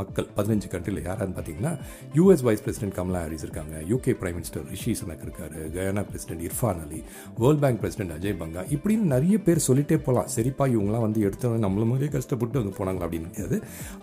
மக்கள் 0.00 0.26
பதினஞ்சு 0.38 0.68
கண்ட்ரியில் 0.74 1.02
யாரான்னு 1.08 1.36
பார்த்தீங்கன்னா 1.36 1.72
US 2.18 2.44
vice 2.48 2.64
president 2.66 2.96
Kamala 2.98 3.20
Harris 3.24 3.44
இருக்காங்க. 3.46 3.74
UK 3.92 4.14
prime 4.22 4.36
minister 4.38 4.66
Rishi 4.72 4.94
Sunak 5.00 5.24
இருக்காரு. 5.26 5.60
Guyana 5.76 6.04
president 6.10 6.44
Irfan 6.48 6.82
Ali 6.84 7.00
World 7.42 7.62
Bank 7.64 7.80
president 7.84 8.14
Ajay 8.16 8.36
Banga 8.42 8.64
இப்படின்னு 8.76 9.12
நிறைய 9.14 9.38
பேர் 9.46 9.64
சொல்லிட்டே 9.68 9.98
போகலாம். 10.08 10.28
சரிப்பா 10.36 10.66
இவங்களாம் 10.74 11.06
வந்து 11.06 11.22
எடுத்தவங்க 11.28 11.62
நம்மள 11.66 11.86
மாதிரியே 11.92 12.12
கஷ்டப்பட்டு 12.16 12.62
வந்து 12.62 12.76
போனாங்களா 12.80 13.06
அப்படின்னு 13.08 13.32
கிடையாது 13.32 13.58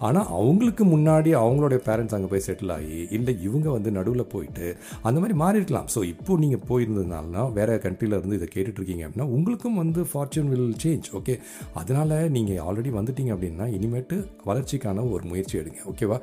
ஆனால் 0.10 0.30
அவங்களுக்கு 0.40 0.86
முன்னாடி 0.96 1.32
அவங்களுடைய 1.44 1.82
பேரண்ட்ஸ் 1.90 2.18
அங்கே 2.18 2.32
போய் 2.34 2.46
செட்டில் 2.50 2.76
ஆகி 2.78 3.00
இல்லை 3.20 3.36
இவங்க 3.50 3.70
வந்து 3.78 3.92
நடுவில் 4.00 4.32
போயிட்டு 4.36 4.68
அந்த 5.08 5.18
மாதிரி 5.20 5.38
மாறி 5.44 5.60
இருக்கலாம். 5.62 5.88
ஸோ 5.96 6.02
இப்போ 6.14 6.38
நீங்கள் 6.44 6.64
போயிருந்ததுனால 6.70 7.46
வேற 7.60 7.80
கண்ட்ரியில் 7.86 8.18
இருந்து 8.20 8.40
இதை 8.40 8.50
கேட்டுட்டு 8.56 8.80
இருக்கீங்க 8.82 9.06
அப்படின்னா 9.08 9.30
உங்களுக்கும் 9.38 9.80
வந்து 9.84 10.04
ஃபார்ச்சூன் 10.14 10.50
வில் 10.54 10.76
சேஞ்ச் 10.86 11.10
ஓகே 11.20 11.36
அதனால 11.82 12.22
நீங்கள் 12.38 12.64
ஆல்ரெடி 12.68 12.94
வந்துட்டீங்க 13.00 13.34
அப்படின்னா 13.36 13.68
இனிமேட்டு 13.78 14.18
வளர்ச்சிக்கான 14.50 15.08
ஒரு 15.12 15.24
முயற்சி 15.34 15.58
எடுங்க 15.62 15.82
ஓகேவா 15.94 16.20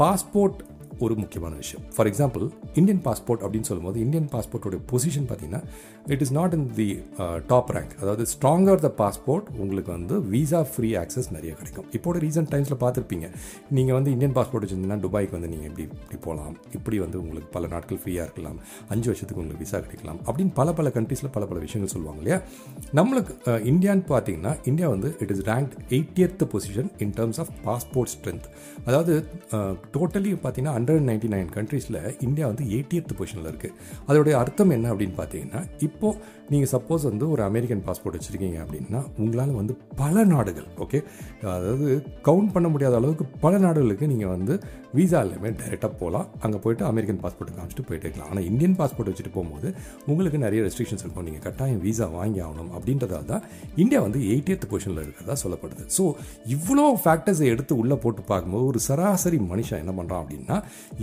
பாஸ்போர்ட் 0.00 0.60
ஒரு 1.04 1.14
முக்கியமான 1.20 1.54
விஷயம். 1.60 1.84
ஃபார் 1.94 2.08
எக்ஸாம்பிள் 2.10 2.44
இந்தியன் 2.80 3.00
பாஸ்போர்ட் 3.04 3.42
அப்படின்னு 3.44 3.68
சொல்லும்போது 3.68 3.98
இந்தியன் 4.00 4.28
பாஸ்போர்ட்டோட 4.32 4.76
பொசிஷன் 4.90 5.26
பார்த்தீங்கன்னா 5.30 5.62
it 6.10 6.22
is 6.24 6.32
not 6.36 6.54
in 6.56 6.64
the 6.78 6.86
top 7.50 7.68
rank 7.74 7.92
அதாவது 8.00 8.24
ஸ்ட்ராங்கர் 8.32 8.80
த 8.84 8.88
பாஸ்போர்ட் 9.00 9.46
உங்களுக்கு 9.62 9.90
வந்து 9.96 10.14
விசா 10.32 10.60
ஃப்ரீ 10.70 10.88
ஆக்சஸ் 11.02 11.28
நிறைய 11.34 11.52
கிடைக்கும். 11.58 11.86
இப்போட 11.96 12.16
ரீசன்ட் 12.24 12.50
டைம்ஸில் 12.54 12.78
பார்த்துருப்பீங்க. 12.84 13.26
நீங்கள் 13.76 13.96
வந்து 13.98 14.10
இந்தியன் 14.14 14.34
பாஸ்போர்ட் 14.38 14.64
வச்சுருந்தீங்கன்னா 14.64 15.02
துபாய்க்கு 15.04 15.36
வந்து 15.38 15.50
நீங்கள் 15.52 15.68
இப்படி 15.70 15.84
இப்படி 15.98 16.18
போகலாம். 16.26 16.56
இப்படி 16.78 16.98
வந்து 17.04 17.18
உங்களுக்கு 17.22 17.50
பல 17.56 17.66
நாட்கள் 17.74 18.00
ஃப்ரீயாக 18.02 18.26
இருக்கலாம். 18.28 18.58
அஞ்சு 18.94 19.08
வருஷத்துக்கு 19.10 19.42
உங்களுக்கு 19.42 19.64
விசா 19.64 19.80
கிடைக்கலாம். 19.84 20.20
அப்படின்னு 20.28 20.52
பல 20.58 20.72
பல 20.80 20.90
கண்ட்ரீஸில் 20.96 21.32
பல 21.36 21.46
பல 21.52 21.60
விஷயங்கள் 21.66 21.94
சொல்லுவாங்க 21.94 22.20
இல்லையா? 22.22 22.40
நம்மளுக்கு 23.00 23.32
uh, 23.50 23.60
இந்தியான்னு 23.72 24.04
பார்த்தீங்கன்னா 24.12 24.54
இந்தியா 24.72 24.88
வந்து 24.94 25.10
it 25.24 25.34
is 25.36 25.44
rank 25.50 25.72
eightieth 25.96 26.44
position 26.54 26.90
in 27.04 27.14
terms 27.20 27.40
of 27.44 27.52
passport 27.68 28.12
strength 28.16 28.48
அதாவது 28.88 29.14
uh, 29.56 29.72
டோட்டலி 29.96 30.34
பார்த்தீங்கன்னா 30.44 30.76
ஹண்ட்ரட் 30.78 31.08
நைன்டி 31.10 31.30
நைன் 31.36 31.48
கண்ட்ரீஸில் 31.56 32.00
இந்தியா 32.28 32.46
வந்து 32.52 32.66
எயிட்டியத் 32.76 33.16
பொசிஷனில் 33.20 33.50
இருக்குது 33.52 33.74
அதோடைய 34.08 34.34
அர்த்தம் 34.42 34.74
என்ன 34.78 34.86
அப்படின்னு 34.92 35.16
பார்த்தீங்கன்னா 35.18 35.62
இப்போது 35.92 36.18
நீங்கள் 36.52 36.70
சப்போஸ் 36.74 37.04
வந்து 37.10 37.24
ஒரு 37.34 37.42
அமெரிக்கன் 37.48 37.82
பாஸ்போர்ட் 37.86 38.16
வச்சுருக்கீங்க 38.18 38.58
அப்படின்னா 38.64 39.00
உங்களால் 39.22 39.52
வந்து 39.60 39.74
பல 40.02 40.24
நாடுகள் 40.32 40.68
ஓகே 40.84 40.98
அதாவது 41.56 41.86
கவுண்ட் 42.28 42.52
பண்ண 42.54 42.68
முடியாத 42.74 42.96
அளவுக்கு 43.00 43.24
பல 43.44 43.52
நாடுகளுக்கு 43.64 44.06
நீங்கள் 44.12 44.32
வந்து 44.36 44.54
விசா 44.98 45.18
எல்லாமே 45.24 45.50
டைரெக்டாக 45.60 45.92
போகலாம் 46.00 46.26
அங்கே 46.44 46.58
போயிட்டு 46.64 46.84
அமெரிக்கன் 46.90 47.20
பாஸ்போர்ட்டை 47.22 47.54
காமிச்சிட்டு 47.58 47.84
போயிட்டு 47.88 48.06
இருக்கலாம். 48.06 48.30
ஆனால் 48.32 48.46
இந்தியன் 48.50 48.76
பாஸ்போர்ட் 48.80 49.10
வச்சுட்டு 49.10 49.32
போகும்போது 49.36 49.68
உங்களுக்கு 50.10 50.38
நிறைய 50.44 50.60
ரெஸ்ட்ரிக்ஷன்ஸ் 50.66 51.04
இருக்கும். 51.04 51.26
நீங்கள் 51.28 51.44
கட்டாயம் 51.46 51.80
விசா 51.86 52.06
வாங்கி 52.16 52.40
ஆகணும் 52.46 52.70
அப்படின்றதால 52.76 53.24
தான் 53.32 53.44
இந்தியா 53.82 54.00
வந்து 54.06 54.20
எயிட்டியத் 54.32 54.66
பொசிஷனில் 54.72 55.02
இருக்கிறதா 55.04 55.36
சொல்லப்படுது. 55.44 55.84
ஸோ 55.96 56.04
இவ்வளோ 56.56 56.84
ஃபேக்டர்ஸை 57.04 57.46
எடுத்து 57.54 57.72
உள்ளே 57.82 57.98
போட்டு 58.04 58.24
பார்க்கும்போது 58.32 58.66
ஒரு 58.72 58.82
சராசரி 58.88 59.40
மனுஷன் 59.52 59.82
என்ன 59.84 59.94
பண்ணுறான் 60.00 60.22
அப்படின்னா 60.24 60.58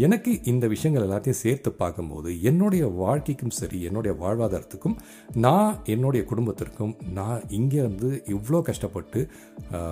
எனக்கு 0.08 0.34
இந்த 0.54 0.68
விஷயங்கள் 0.76 1.08
எல்லாத்தையும் 1.08 1.42
சேர்த்து 1.44 1.72
பார்க்கும்போது 1.82 2.30
என்னுடைய 2.52 2.86
வாழ்க்கைக்கும் 3.02 3.56
சரி 3.62 3.80
என்னுடைய 3.90 4.14
வாழ்வாதாரத்துக்கும் 4.24 4.98
நான் 5.40 5.78
என்னுடைய 5.86 6.26
குடும்பத்திற்கும் 6.26 6.96
நான் 7.14 7.42
இங்கே 7.50 7.82
வந்து 7.82 8.24
இவ்வளோ 8.28 8.62
கஷ்டப்பட்டு 8.62 9.20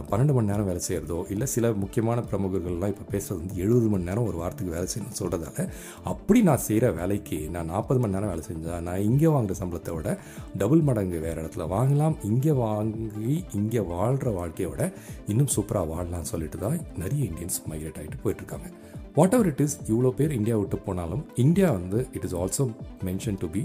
பன்னெண்டு 0.10 0.34
மணி 0.34 0.46
நேரம் 0.46 0.66
வேலை 0.66 0.80
செய்கிறதோ 0.80 1.25
இல்லை 1.30 1.48
சில 1.48 1.72
முக்கியமான 1.74 2.22
பிரமுகர்கள்லாம் 2.22 2.88
இப்போ 2.88 3.06
பேசுகிறது 3.12 3.38
வந்து 3.38 3.56
எழுபது 3.56 3.88
மணி 3.88 4.04
நேரம் 4.04 4.25
ஒரு 4.25 4.38
வாரத்துக்கு 4.38 4.74
வேலை 4.74 4.88
செய்யணும்னு 4.94 5.20
சொல்கிறதால 5.20 5.68
அப்படி 6.04 6.42
நான் 6.42 6.58
செய்கிற 6.58 6.92
வேலைக்கு 6.92 7.50
நான் 7.50 7.66
நாற்பது 7.66 8.00
மணி 8.00 8.13
நேரம் 8.13 8.30
வேலை 8.30 8.44
செஞ்சால் 8.48 8.82
நான் 8.82 9.01
இங்கே 9.01 9.27
வாங்குகிற 9.27 9.60
சம்பளத்தை 9.60 9.96
விட 9.96 10.12
டபுள் 10.58 10.82
மடங்கு 10.82 11.20
வேறு 11.20 11.42
இடத்துல 11.42 11.68
வாங்கலாம் 11.68 12.16
இங்கே 12.24 12.51
வாங்கி 12.51 13.45
இங்கே 13.54 13.80
வாழ்கிற 13.80 14.32
வாழ்க்கையோட 14.32 14.82
இன்னும் 15.28 15.54
சூப்பராக 15.56 15.91
வாழலாம்னு 15.93 16.32
சொல்லிட்டு 16.34 16.58
தான் 16.58 16.80
நிறைய 16.98 17.24
இந்தியன்ஸ் 17.24 17.60
மைக்ரேட் 17.69 18.00
ஆகிட்டு 18.02 18.24
போயிட்டுருக்காங்க. 18.24 18.69
வாட் 19.13 19.34
எவர் 19.34 19.45
இட் 19.45 19.60
இஸ் 19.60 19.78
இவ்வளோ 19.88 20.10
பேர் 20.10 20.32
இந்தியா 20.32 20.58
விட்டு 20.58 20.78
போனாலும் 20.78 21.26
இந்தியா 21.36 21.72
வந்து 21.72 22.08
it 22.13 22.24
is 22.24 22.36
also 22.36 22.65
mention 23.06 23.39
to 23.39 23.48
be 23.50 23.62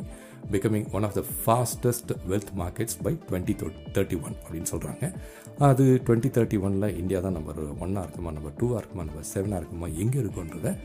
becoming 0.50 0.90
one 0.92 1.02
of 1.02 1.14
the 1.14 1.24
fastest 1.44 2.12
wealth 2.28 2.54
markets 2.56 2.96
by 3.02 3.18
twenty 3.30 3.54
thirty 3.92 4.22
one 4.22 4.36
அப்படின்னு 4.44 4.70
சொல்கிறாங்க 4.70 5.12
அது 5.58 6.02
டுவெண்ட்டி 6.06 6.30
தேர்ட்டி 6.30 6.60
ஒனில் 6.60 6.96
இந்தியா 6.96 7.20
தான் 7.20 7.32
நம்பர் 7.32 7.56
ஒன்னாக 7.56 8.02
இருக்குமா 8.02 8.30
நம்பர் 8.30 8.52
டூவாக 8.60 8.76
இருக்குமா 8.76 9.04
நம்பர் 9.04 9.30
செவனாக 9.34 9.56
இருக்குமா 9.56 9.86
எங்கே 9.86 10.18
இருக்குன்றத 10.18 10.76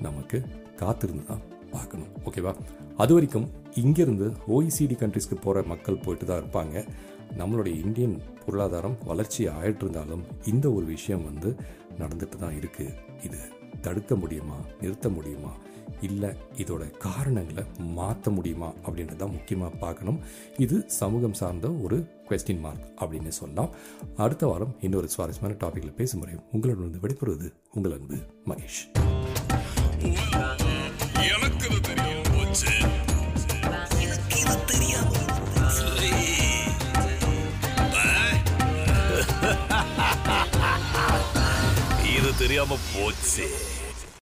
நமக்கு 0.00 0.42
காத்திருந்து 0.76 1.24
தான் 1.24 1.40
பார்க்கணும் 1.70 2.08
ஓகேவா 2.24 2.54
அது 2.96 3.14
வரைக்கும் 3.14 3.50
இங்கேருந்து 3.74 4.32
ஓஇசிடி 4.48 4.94
கண்ட்ரிஸ்க்கு 4.94 5.34
போகிற 5.34 5.62
மக்கள் 5.62 5.96
போயிட்டு 5.96 6.24
தான் 6.26 6.42
இருப்பாங்க. 6.42 6.84
நம்மளுடைய 7.38 7.84
இந்தியன் 7.84 8.20
பொருளாதாரம் 8.46 8.98
வளர்ச்சி 9.04 9.48
ஆயிட்டு 9.48 9.80
இருந்தாலும் 9.80 10.22
இந்த 10.46 10.72
ஒரு 10.72 10.86
விஷயம் 10.86 11.24
வந்து 11.24 11.56
நடந்துட்டு 11.98 12.36
தான் 12.38 12.54
இருக்குது 12.54 12.94
இது 13.24 13.38
தடுக்க 13.80 14.16
முடியுமா 14.16 14.56
நிறுத்த 14.80 15.08
முடியுமா 15.08 15.52
இல்லை 16.00 16.30
இதோட 16.56 16.90
காரணங்களை 16.90 17.64
மாற்ற 17.78 18.30
முடியுமா 18.30 18.72
அப்படின்றத 18.86 19.16
தான் 19.16 19.30
முக்கியமாக 19.30 19.76
பார்க்கணும். 19.76 20.20
இது 20.58 20.84
சமூகம் 20.86 21.34
சார்ந்த 21.34 21.68
ஒரு 21.68 22.08
கொஸ்டின் 22.28 22.60
மார்க் 22.60 23.04
அப்படின்னு 23.04 23.28
சொல்லலாம். 23.28 23.70
அடுத்த 24.16 24.46
வாரம் 24.46 24.76
இன்னொரு 24.80 25.08
சுவாரஸ்யமான 25.08 25.58
டாப்பிக்கில் 25.58 25.94
பேசும் 25.94 26.20
முறை 26.20 26.34
வந்து 26.52 26.98
விடைபெறுவது 26.98 27.52
உங்கள் 27.72 27.92
அன்பு 27.92 28.16
மகேஷ். 28.46 28.80
எனக்கு 31.30 31.66
இது 31.70 31.80
தெரியும் 31.80 32.22
போச்சு. 32.34 32.72
தெரியாம 42.16 42.38
தெரியாம 42.38 42.76
போச்சு. 42.94 43.48